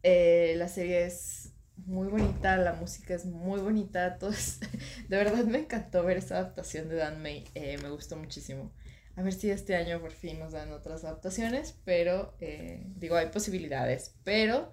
eh, 0.02 0.54
la 0.56 0.68
serie 0.68 1.06
es 1.06 1.52
muy 1.86 2.08
bonita, 2.08 2.56
la 2.56 2.72
música 2.72 3.14
es 3.14 3.24
muy 3.24 3.60
bonita, 3.60 4.18
todo 4.18 4.30
de 4.30 5.16
verdad 5.16 5.44
me 5.44 5.58
encantó 5.60 6.02
ver 6.04 6.16
esa 6.16 6.38
adaptación 6.38 6.88
de 6.88 6.96
Dan 6.96 7.22
May, 7.22 7.44
eh, 7.54 7.78
me 7.78 7.90
gustó 7.90 8.16
muchísimo. 8.16 8.72
A 9.16 9.22
ver 9.22 9.32
si 9.32 9.50
este 9.50 9.76
año 9.76 10.00
por 10.00 10.10
fin 10.10 10.40
nos 10.40 10.52
dan 10.52 10.72
otras 10.72 11.04
adaptaciones, 11.04 11.78
pero 11.84 12.34
eh, 12.40 12.84
digo, 12.96 13.16
hay 13.16 13.26
posibilidades, 13.28 14.16
pero 14.24 14.72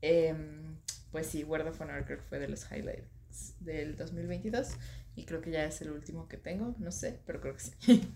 em, 0.00 0.76
pues 1.10 1.26
sí, 1.26 1.42
Word 1.42 1.66
of 1.66 1.80
Honor 1.80 2.04
creo 2.04 2.18
que 2.18 2.24
fue 2.24 2.38
de 2.38 2.48
los 2.48 2.64
highlights 2.70 3.56
del 3.60 3.96
2022 3.96 4.68
y 5.16 5.24
creo 5.24 5.40
que 5.40 5.50
ya 5.50 5.64
es 5.64 5.80
el 5.82 5.90
último 5.90 6.28
que 6.28 6.36
tengo, 6.36 6.76
no 6.78 6.92
sé, 6.92 7.20
pero 7.26 7.40
creo 7.40 7.54
que 7.54 7.60
sí. 7.60 7.72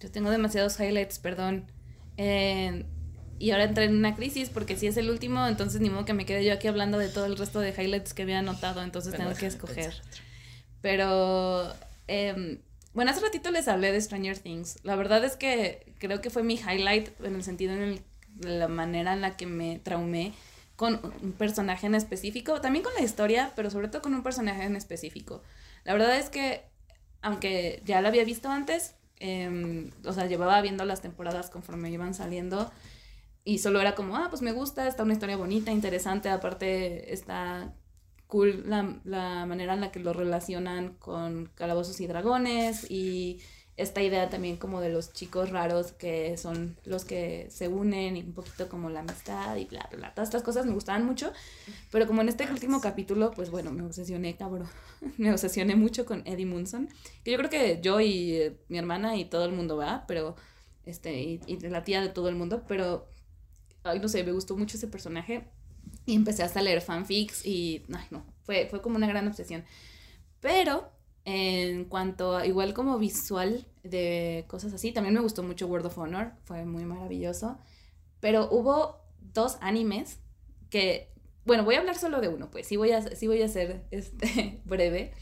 Yo 0.00 0.10
tengo 0.10 0.30
demasiados 0.30 0.78
highlights, 0.78 1.18
perdón. 1.18 1.66
y 2.16 3.50
ahora 3.50 3.64
entré 3.64 3.84
en 3.84 3.96
una 3.96 4.14
crisis 4.14 4.48
porque 4.48 4.76
si 4.76 4.86
es 4.86 4.96
el 4.96 5.10
último, 5.10 5.46
entonces 5.48 5.80
ni 5.80 5.90
modo 5.90 6.04
que 6.04 6.14
me 6.14 6.26
quede 6.26 6.44
yo 6.44 6.52
aquí 6.52 6.68
hablando 6.68 6.98
de 6.98 7.08
todo 7.08 7.26
el 7.26 7.36
resto 7.36 7.60
de 7.60 7.70
highlights 7.70 8.12
que 8.12 8.22
había 8.22 8.40
anotado, 8.40 8.82
entonces 8.82 9.14
tengo 9.14 9.32
que 9.34 9.46
escoger. 9.46 9.94
Pero 10.82 11.72
eh, 12.06 12.60
bueno, 12.94 13.10
hace 13.10 13.20
ratito 13.20 13.50
les 13.50 13.68
hablé 13.68 13.92
de 13.92 14.00
Stranger 14.00 14.38
Things. 14.38 14.78
La 14.84 14.96
verdad 14.96 15.24
es 15.24 15.36
que 15.36 15.94
creo 15.98 16.20
que 16.20 16.30
fue 16.30 16.42
mi 16.42 16.54
highlight 16.54 17.20
en 17.20 17.34
el 17.34 17.42
sentido 17.42 17.74
en 17.74 17.82
el, 17.82 18.00
la 18.40 18.68
manera 18.68 19.12
en 19.12 19.20
la 19.20 19.36
que 19.36 19.46
me 19.46 19.80
traumé 19.80 20.32
con 20.76 21.00
un 21.22 21.32
personaje 21.32 21.86
en 21.86 21.94
específico, 21.94 22.60
también 22.60 22.84
con 22.84 22.94
la 22.94 23.02
historia, 23.02 23.52
pero 23.56 23.70
sobre 23.70 23.88
todo 23.88 24.02
con 24.02 24.14
un 24.14 24.22
personaje 24.22 24.64
en 24.64 24.76
específico. 24.76 25.42
La 25.84 25.92
verdad 25.92 26.16
es 26.18 26.30
que, 26.30 26.64
aunque 27.20 27.82
ya 27.84 28.00
la 28.00 28.08
había 28.08 28.24
visto 28.24 28.48
antes, 28.48 28.94
em, 29.18 29.90
o 30.04 30.12
sea, 30.12 30.26
llevaba 30.26 30.60
viendo 30.62 30.84
las 30.84 31.02
temporadas 31.02 31.50
conforme 31.50 31.90
iban 31.90 32.14
saliendo 32.14 32.72
y 33.44 33.58
solo 33.58 33.80
era 33.80 33.94
como, 33.94 34.16
ah, 34.16 34.28
pues 34.30 34.42
me 34.42 34.52
gusta, 34.52 34.88
está 34.88 35.02
una 35.02 35.12
historia 35.12 35.36
bonita, 35.36 35.70
interesante, 35.70 36.28
aparte 36.28 37.12
está 37.12 37.74
cool 38.34 38.64
la, 38.66 38.98
la 39.04 39.46
manera 39.46 39.74
en 39.74 39.80
la 39.80 39.92
que 39.92 40.00
lo 40.00 40.12
relacionan 40.12 40.94
con 40.94 41.52
Calabozos 41.54 42.00
y 42.00 42.08
Dragones 42.08 42.90
y 42.90 43.40
esta 43.76 44.02
idea 44.02 44.28
también 44.28 44.56
como 44.56 44.80
de 44.80 44.88
los 44.88 45.12
chicos 45.12 45.50
raros 45.50 45.92
que 45.92 46.36
son 46.36 46.76
los 46.84 47.04
que 47.04 47.46
se 47.50 47.68
unen 47.68 48.16
y 48.16 48.22
un 48.22 48.32
poquito 48.32 48.68
como 48.68 48.90
la 48.90 49.00
amistad 49.00 49.54
y 49.54 49.66
bla, 49.66 49.86
bla, 49.88 49.98
bla. 49.98 50.14
Todas 50.14 50.30
estas 50.30 50.42
cosas 50.42 50.66
me 50.66 50.72
gustaban 50.72 51.06
mucho, 51.06 51.32
pero 51.92 52.08
como 52.08 52.22
en 52.22 52.28
este 52.28 52.50
último 52.50 52.80
capítulo, 52.80 53.30
pues 53.30 53.50
bueno, 53.50 53.70
me 53.70 53.84
obsesioné, 53.84 54.36
cabrón. 54.36 54.68
me 55.16 55.30
obsesioné 55.30 55.76
mucho 55.76 56.04
con 56.04 56.26
Eddie 56.26 56.46
Munson, 56.46 56.88
que 57.22 57.30
yo 57.30 57.38
creo 57.38 57.50
que 57.50 57.80
yo 57.80 58.00
y 58.00 58.32
eh, 58.32 58.56
mi 58.68 58.78
hermana 58.78 59.16
y 59.16 59.26
todo 59.26 59.44
el 59.44 59.52
mundo 59.52 59.76
va, 59.76 60.06
pero, 60.08 60.34
este, 60.86 61.22
y, 61.22 61.40
y 61.46 61.60
la 61.60 61.84
tía 61.84 62.00
de 62.00 62.08
todo 62.08 62.28
el 62.28 62.34
mundo, 62.34 62.64
pero, 62.66 63.06
ay, 63.84 64.00
no 64.00 64.08
sé, 64.08 64.24
me 64.24 64.32
gustó 64.32 64.56
mucho 64.56 64.76
ese 64.76 64.88
personaje 64.88 65.48
y 66.06 66.14
empecé 66.14 66.42
hasta 66.42 66.60
a 66.60 66.62
leer 66.62 66.80
fanfics 66.80 67.44
y, 67.46 67.84
ay, 67.94 68.06
no, 68.10 68.24
fue, 68.42 68.66
fue 68.68 68.82
como 68.82 68.96
una 68.96 69.06
gran 69.06 69.26
obsesión. 69.26 69.64
Pero 70.40 70.90
en 71.24 71.86
cuanto 71.86 72.36
a, 72.36 72.46
igual 72.46 72.74
como 72.74 72.98
visual 72.98 73.66
de 73.82 74.44
cosas 74.48 74.72
así, 74.74 74.92
también 74.92 75.14
me 75.14 75.20
gustó 75.20 75.42
mucho 75.42 75.66
World 75.66 75.86
of 75.86 75.98
Honor, 75.98 76.32
fue 76.44 76.64
muy 76.64 76.84
maravilloso. 76.84 77.58
Pero 78.20 78.48
hubo 78.50 79.00
dos 79.20 79.56
animes 79.60 80.18
que, 80.70 81.10
bueno, 81.44 81.64
voy 81.64 81.76
a 81.76 81.80
hablar 81.80 81.96
solo 81.96 82.20
de 82.20 82.28
uno, 82.28 82.50
pues 82.50 82.66
sí 82.66 82.76
voy 82.76 82.92
a, 82.92 83.02
sí 83.02 83.26
voy 83.26 83.42
a 83.42 83.48
ser 83.48 83.86
este, 83.90 84.60
breve. 84.64 85.12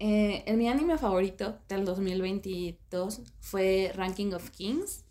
Eh, 0.00 0.44
mi 0.56 0.68
anime 0.68 0.96
favorito 0.96 1.58
del 1.68 1.84
2022 1.84 3.22
fue 3.40 3.92
Ranking 3.94 4.32
of 4.32 4.50
Kings. 4.50 5.04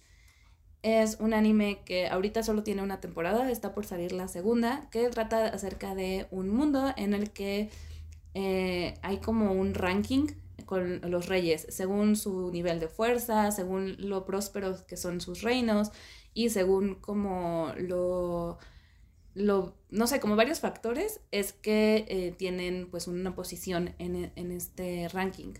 Es 0.84 1.18
un 1.20 1.34
anime 1.34 1.82
que 1.86 2.08
ahorita 2.08 2.44
solo 2.44 2.64
tiene 2.64 2.82
una 2.82 3.00
temporada, 3.02 3.50
está 3.52 3.74
por 3.74 3.86
salir 3.86 4.12
la 4.12 4.28
segunda, 4.28 4.88
que 4.92 5.10
trata 5.10 5.48
acerca 5.48 5.96
de 5.96 6.28
un 6.32 6.50
mundo 6.50 6.94
en 6.96 7.14
el 7.14 7.32
que 7.32 7.70
eh, 8.34 8.94
hay 9.02 9.18
como 9.18 9.52
un 9.52 9.74
ranking 9.74 10.28
con 10.66 11.02
los 11.10 11.28
reyes, 11.28 11.66
según 11.70 12.16
su 12.16 12.52
nivel 12.52 12.80
de 12.80 12.88
fuerza, 12.88 13.52
según 13.52 13.96
lo 13.98 14.26
prósperos 14.26 14.82
que 14.84 14.98
son 14.98 15.22
sus 15.22 15.42
reinos 15.42 15.92
y 16.34 16.50
según 16.50 16.96
como 16.96 17.74
lo, 17.78 18.60
lo 19.34 19.76
no 19.90 20.06
sé, 20.06 20.20
como 20.20 20.36
varios 20.36 20.60
factores, 20.60 21.22
es 21.32 21.54
que 21.54 22.06
eh, 22.10 22.36
tienen 22.38 22.90
pues 22.92 23.08
una 23.08 23.34
posición 23.34 23.96
en, 23.98 24.32
en, 24.36 24.52
este 24.52 25.08
ranking. 25.08 25.54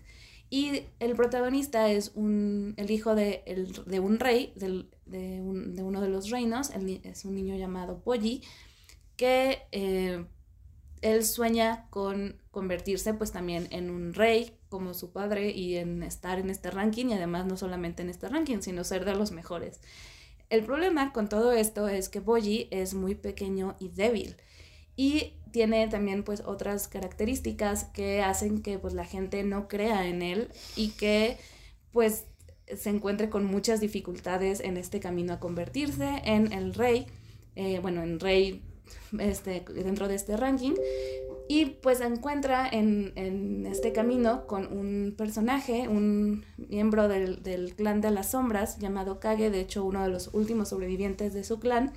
Y 0.50 0.84
el 0.98 1.14
protagonista 1.14 1.90
es 1.90 2.12
un, 2.14 2.74
el 2.78 2.90
hijo 2.90 3.14
de, 3.14 3.42
el, 3.46 3.72
de 3.84 4.00
un 4.00 4.18
rey, 4.18 4.52
del, 4.56 4.88
de, 5.04 5.40
un, 5.42 5.74
de, 5.74 5.82
uno 5.82 6.00
de 6.00 6.08
los 6.08 6.30
reinos, 6.30 6.70
es 7.02 7.24
un 7.24 7.34
niño 7.34 7.56
llamado 7.56 8.00
Polly, 8.00 8.42
que 9.16 9.62
eh, 9.72 10.24
él 11.02 11.24
sueña 11.24 11.86
con 11.90 12.40
convertirse 12.50 13.12
pues 13.14 13.30
también 13.30 13.68
en 13.70 13.90
un 13.90 14.14
rey 14.14 14.56
como 14.68 14.94
su 14.94 15.12
padre 15.12 15.50
y 15.50 15.76
en 15.76 16.02
estar 16.02 16.38
en 16.38 16.50
este 16.50 16.70
ranking 16.70 17.06
y 17.06 17.14
además 17.14 17.46
no 17.46 17.56
solamente 17.56 18.02
en 18.02 18.10
este 18.10 18.28
ranking, 18.28 18.60
sino 18.60 18.84
ser 18.84 19.04
de 19.04 19.14
los 19.14 19.32
mejores. 19.32 19.80
El 20.48 20.64
problema 20.64 21.12
con 21.12 21.28
todo 21.28 21.52
esto 21.52 21.88
es 21.88 22.08
que 22.08 22.20
Boji 22.20 22.68
es 22.70 22.94
muy 22.94 23.14
pequeño 23.14 23.76
y 23.78 23.88
débil 23.90 24.36
y 24.98 25.34
tiene 25.52 25.86
también 25.86 26.24
pues 26.24 26.42
otras 26.44 26.88
características 26.88 27.84
que 27.84 28.20
hacen 28.20 28.62
que 28.62 28.80
pues 28.80 28.94
la 28.94 29.04
gente 29.04 29.44
no 29.44 29.68
crea 29.68 30.08
en 30.08 30.22
él 30.22 30.50
y 30.74 30.88
que 30.88 31.36
pues 31.92 32.24
se 32.76 32.90
encuentre 32.90 33.30
con 33.30 33.44
muchas 33.44 33.80
dificultades 33.80 34.58
en 34.58 34.76
este 34.76 34.98
camino 34.98 35.32
a 35.32 35.38
convertirse 35.38 36.20
en 36.24 36.52
el 36.52 36.74
rey, 36.74 37.06
eh, 37.54 37.78
bueno, 37.78 38.02
en 38.02 38.18
rey 38.18 38.60
este, 39.20 39.64
dentro 39.72 40.08
de 40.08 40.16
este 40.16 40.36
ranking. 40.36 40.74
Y 41.48 41.66
pues 41.66 41.98
se 41.98 42.04
encuentra 42.04 42.68
en, 42.68 43.12
en, 43.14 43.66
este 43.66 43.92
camino 43.92 44.48
con 44.48 44.66
un 44.70 45.14
personaje, 45.16 45.88
un 45.88 46.44
miembro 46.56 47.06
del, 47.06 47.42
del, 47.44 47.74
clan 47.76 48.00
de 48.00 48.10
las 48.10 48.32
sombras 48.32 48.78
llamado 48.78 49.20
Kage, 49.20 49.50
de 49.50 49.60
hecho 49.60 49.84
uno 49.84 50.02
de 50.02 50.10
los 50.10 50.28
últimos 50.34 50.70
sobrevivientes 50.70 51.32
de 51.32 51.44
su 51.44 51.60
clan, 51.60 51.92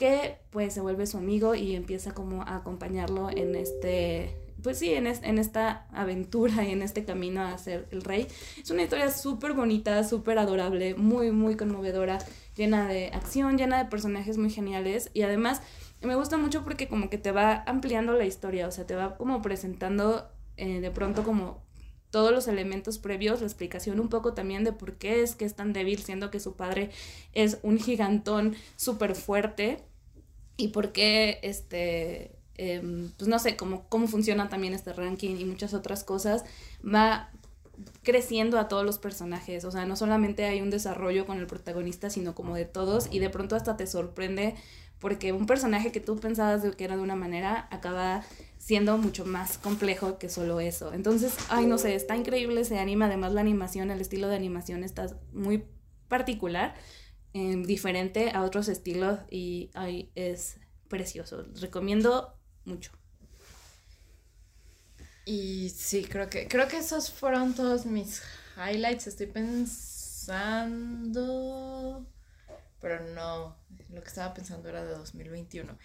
que 0.00 0.38
pues 0.48 0.72
se 0.72 0.80
vuelve 0.80 1.06
su 1.06 1.18
amigo 1.18 1.54
y 1.54 1.76
empieza 1.76 2.14
como 2.14 2.40
a 2.40 2.56
acompañarlo 2.56 3.28
en 3.28 3.54
este, 3.54 4.34
pues 4.62 4.78
sí, 4.78 4.94
en, 4.94 5.06
en 5.06 5.38
esta 5.38 5.86
aventura 5.92 6.64
y 6.64 6.70
en 6.70 6.80
este 6.80 7.04
camino 7.04 7.42
a 7.42 7.58
ser 7.58 7.86
el 7.90 8.00
rey. 8.00 8.26
Es 8.58 8.70
una 8.70 8.82
historia 8.82 9.10
súper 9.10 9.52
bonita, 9.52 10.02
súper 10.04 10.38
adorable, 10.38 10.94
muy, 10.94 11.32
muy 11.32 11.54
conmovedora, 11.54 12.18
llena 12.56 12.88
de 12.88 13.08
acción, 13.08 13.58
llena 13.58 13.76
de 13.76 13.90
personajes 13.90 14.38
muy 14.38 14.48
geniales 14.48 15.10
y 15.12 15.20
además 15.20 15.60
me 16.00 16.14
gusta 16.14 16.38
mucho 16.38 16.64
porque 16.64 16.88
como 16.88 17.10
que 17.10 17.18
te 17.18 17.30
va 17.30 17.62
ampliando 17.66 18.14
la 18.14 18.24
historia, 18.24 18.68
o 18.68 18.70
sea, 18.70 18.86
te 18.86 18.94
va 18.94 19.18
como 19.18 19.42
presentando 19.42 20.30
eh, 20.56 20.80
de 20.80 20.90
pronto 20.90 21.24
como 21.24 21.62
todos 22.08 22.32
los 22.32 22.48
elementos 22.48 22.98
previos, 22.98 23.40
la 23.40 23.46
explicación 23.46 24.00
un 24.00 24.08
poco 24.08 24.32
también 24.32 24.64
de 24.64 24.72
por 24.72 24.94
qué 24.94 25.22
es 25.22 25.36
que 25.36 25.44
es 25.44 25.56
tan 25.56 25.74
débil, 25.74 25.98
siendo 25.98 26.30
que 26.30 26.40
su 26.40 26.56
padre 26.56 26.88
es 27.34 27.58
un 27.62 27.78
gigantón 27.78 28.56
súper 28.76 29.14
fuerte 29.14 29.89
y 30.60 30.68
por 30.68 30.92
qué, 30.92 31.40
este, 31.42 32.36
em, 32.56 33.10
pues 33.16 33.28
no 33.28 33.38
sé, 33.38 33.56
cómo, 33.56 33.88
cómo 33.88 34.06
funciona 34.06 34.48
también 34.48 34.74
este 34.74 34.92
ranking 34.92 35.36
y 35.36 35.44
muchas 35.44 35.74
otras 35.74 36.04
cosas, 36.04 36.44
va 36.82 37.30
creciendo 38.02 38.58
a 38.58 38.68
todos 38.68 38.84
los 38.84 38.98
personajes, 38.98 39.64
o 39.64 39.70
sea, 39.70 39.86
no 39.86 39.96
solamente 39.96 40.44
hay 40.44 40.60
un 40.60 40.70
desarrollo 40.70 41.26
con 41.26 41.38
el 41.38 41.46
protagonista, 41.46 42.10
sino 42.10 42.34
como 42.34 42.54
de 42.54 42.66
todos 42.66 43.08
y 43.10 43.18
de 43.18 43.30
pronto 43.30 43.56
hasta 43.56 43.76
te 43.76 43.86
sorprende 43.86 44.54
porque 44.98 45.32
un 45.32 45.46
personaje 45.46 45.92
que 45.92 46.00
tú 46.00 46.16
pensabas 46.16 46.62
que 46.76 46.84
era 46.84 46.96
de 46.96 47.02
una 47.02 47.16
manera 47.16 47.66
acaba 47.70 48.22
siendo 48.58 48.98
mucho 48.98 49.24
más 49.24 49.56
complejo 49.56 50.18
que 50.18 50.28
solo 50.28 50.60
eso. 50.60 50.92
Entonces, 50.92 51.34
ay, 51.48 51.64
no 51.64 51.78
sé, 51.78 51.94
está 51.94 52.16
increíble 52.16 52.60
ese 52.60 52.78
anime, 52.78 53.06
además 53.06 53.32
la 53.32 53.40
animación, 53.40 53.90
el 53.90 54.00
estilo 54.00 54.28
de 54.28 54.36
animación 54.36 54.84
está 54.84 55.06
muy 55.32 55.64
particular, 56.08 56.74
eh, 57.34 57.62
diferente 57.66 58.30
a 58.30 58.42
otros 58.42 58.68
estilos 58.68 59.18
y 59.30 59.70
ay, 59.74 60.10
es 60.14 60.58
precioso. 60.88 61.46
Recomiendo 61.60 62.34
mucho. 62.64 62.92
Y 65.24 65.70
sí, 65.70 66.04
creo 66.04 66.28
que 66.28 66.48
creo 66.48 66.68
que 66.68 66.78
esos 66.78 67.10
fueron 67.10 67.54
todos 67.54 67.86
mis 67.86 68.22
highlights. 68.56 69.06
Estoy 69.06 69.26
pensando 69.26 70.00
pero 72.80 73.00
no, 73.14 73.56
lo 73.90 74.00
que 74.00 74.08
estaba 74.08 74.34
pensando 74.34 74.68
era 74.68 74.84
de 74.84 74.92
2021. 74.92 75.78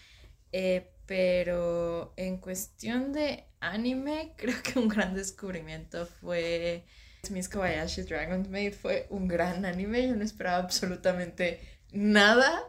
Eh, 0.52 0.92
pero 1.06 2.14
en 2.16 2.38
cuestión 2.38 3.12
de 3.12 3.46
anime, 3.60 4.34
creo 4.38 4.56
que 4.64 4.80
un 4.80 4.88
gran 4.88 5.14
descubrimiento 5.14 6.06
fue 6.06 6.86
Miss 7.32 7.50
Kobayashi 7.50 8.04
Dragon's 8.04 8.50
Maid. 8.50 8.74
Fue 8.74 9.08
un 9.10 9.28
gran 9.28 9.66
anime, 9.66 10.08
yo 10.08 10.16
no 10.16 10.24
esperaba 10.24 10.58
absolutamente 10.58 11.60
nada, 11.92 12.64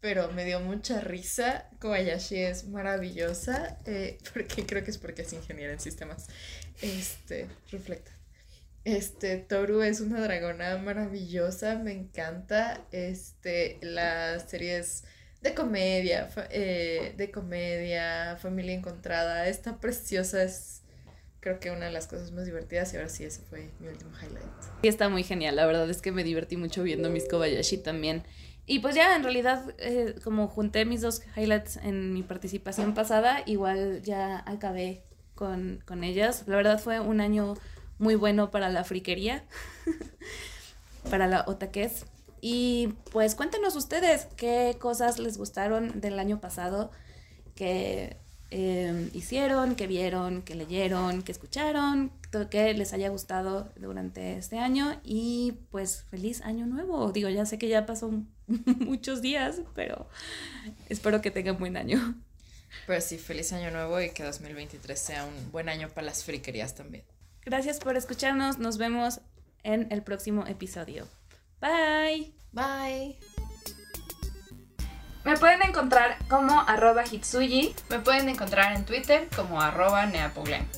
pero 0.00 0.30
me 0.32 0.44
dio 0.44 0.60
mucha 0.60 1.00
risa. 1.00 1.68
Kobayashi 1.80 2.36
es 2.36 2.68
maravillosa, 2.68 3.78
eh, 3.86 4.18
porque 4.32 4.66
creo 4.66 4.84
que 4.84 4.90
es 4.90 4.98
porque 4.98 5.22
es 5.22 5.32
ingeniera 5.32 5.72
en 5.72 5.80
sistemas. 5.80 6.26
Este, 6.82 7.48
reflecta. 7.70 8.12
Este, 8.84 9.38
Toru 9.38 9.82
es 9.82 10.00
una 10.00 10.20
dragona 10.20 10.78
maravillosa, 10.78 11.76
me 11.76 11.92
encanta. 11.92 12.86
Este, 12.92 13.78
las 13.82 14.48
series 14.48 15.02
de 15.42 15.54
comedia, 15.54 16.28
eh, 16.50 17.14
de 17.16 17.30
comedia, 17.30 18.36
familia 18.40 18.74
encontrada, 18.74 19.48
está 19.48 19.80
preciosa, 19.80 20.42
es 20.42 20.82
creo 21.40 21.60
que 21.60 21.70
una 21.70 21.86
de 21.86 21.92
las 21.92 22.06
cosas 22.06 22.32
más 22.32 22.44
divertidas 22.44 22.92
y 22.92 22.96
ahora 22.96 23.08
sí, 23.08 23.24
ese 23.24 23.42
fue 23.42 23.70
mi 23.78 23.88
último 23.88 24.10
highlight. 24.20 24.46
Sí, 24.82 24.88
está 24.88 25.08
muy 25.08 25.22
genial, 25.22 25.56
la 25.56 25.66
verdad 25.66 25.88
es 25.88 26.02
que 26.02 26.12
me 26.12 26.24
divertí 26.24 26.56
mucho 26.56 26.82
viendo 26.82 27.10
mis 27.10 27.28
Kobayashi 27.28 27.78
también. 27.78 28.24
Y 28.66 28.80
pues 28.80 28.96
ya, 28.96 29.14
en 29.14 29.22
realidad, 29.22 29.74
eh, 29.78 30.16
como 30.24 30.48
junté 30.48 30.84
mis 30.84 31.00
dos 31.00 31.22
highlights 31.36 31.76
en 31.76 32.12
mi 32.12 32.24
participación 32.24 32.94
pasada, 32.94 33.42
igual 33.46 34.02
ya 34.02 34.42
acabé 34.44 35.04
con, 35.36 35.82
con 35.86 36.02
ellas. 36.02 36.44
La 36.46 36.56
verdad 36.56 36.80
fue 36.80 36.98
un 36.98 37.20
año 37.20 37.54
muy 37.98 38.16
bueno 38.16 38.50
para 38.50 38.68
la 38.68 38.82
friquería, 38.82 39.44
para 41.10 41.28
la 41.28 41.44
otaques. 41.46 42.06
Y 42.40 42.94
pues 43.12 43.36
cuéntenos 43.36 43.76
ustedes 43.76 44.26
qué 44.36 44.76
cosas 44.80 45.20
les 45.20 45.38
gustaron 45.38 46.00
del 46.00 46.18
año 46.18 46.40
pasado, 46.40 46.90
que 47.54 48.16
eh, 48.50 49.10
hicieron, 49.12 49.74
que 49.74 49.86
vieron, 49.86 50.42
que 50.42 50.54
leyeron, 50.54 51.22
que 51.22 51.32
escucharon, 51.32 52.12
que 52.50 52.74
les 52.74 52.92
haya 52.92 53.08
gustado 53.08 53.72
durante 53.76 54.36
este 54.36 54.58
año 54.58 55.00
y 55.02 55.54
pues 55.70 56.04
feliz 56.10 56.42
año 56.42 56.66
nuevo. 56.66 57.12
Digo, 57.12 57.28
ya 57.28 57.46
sé 57.46 57.58
que 57.58 57.68
ya 57.68 57.86
pasó 57.86 58.10
muchos 58.46 59.22
días, 59.22 59.60
pero 59.74 60.08
espero 60.88 61.20
que 61.20 61.30
tengan 61.30 61.58
buen 61.58 61.76
año. 61.76 62.14
Pues 62.86 63.04
sí, 63.04 63.18
feliz 63.18 63.52
año 63.52 63.70
nuevo 63.70 64.00
y 64.00 64.10
que 64.10 64.22
2023 64.22 64.98
sea 64.98 65.24
un 65.24 65.50
buen 65.50 65.68
año 65.68 65.88
para 65.88 66.06
las 66.06 66.24
friquerías 66.24 66.74
también. 66.74 67.04
Gracias 67.44 67.78
por 67.78 67.96
escucharnos, 67.96 68.58
nos 68.58 68.76
vemos 68.76 69.20
en 69.62 69.90
el 69.90 70.02
próximo 70.02 70.46
episodio. 70.46 71.08
Bye. 71.60 72.32
Bye. 72.52 73.18
Me 75.26 75.36
pueden 75.36 75.60
encontrar 75.62 76.18
como 76.28 76.60
arroba 76.68 77.02
hitsuyi. 77.02 77.74
Me 77.88 77.98
pueden 77.98 78.28
encontrar 78.28 78.76
en 78.76 78.84
Twitter 78.84 79.28
como 79.34 79.60
arroba 79.60 80.06
neapoglen. 80.06 80.68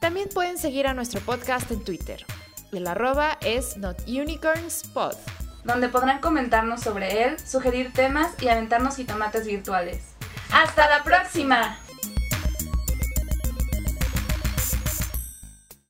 También 0.00 0.28
pueden 0.28 0.58
seguir 0.58 0.88
a 0.88 0.92
nuestro 0.92 1.20
podcast 1.20 1.70
en 1.70 1.84
Twitter. 1.84 2.26
El 2.72 2.88
arroba 2.88 3.38
es 3.42 3.76
notunicornspod. 3.76 5.14
Donde 5.62 5.88
podrán 5.88 6.18
comentarnos 6.18 6.80
sobre 6.80 7.22
él, 7.22 7.38
sugerir 7.38 7.92
temas 7.92 8.32
y 8.42 8.48
aventarnos 8.48 8.96
jitomates 8.96 9.46
virtuales. 9.46 10.16
¡Hasta 10.50 10.90
la 10.90 11.04
próxima! 11.04 11.78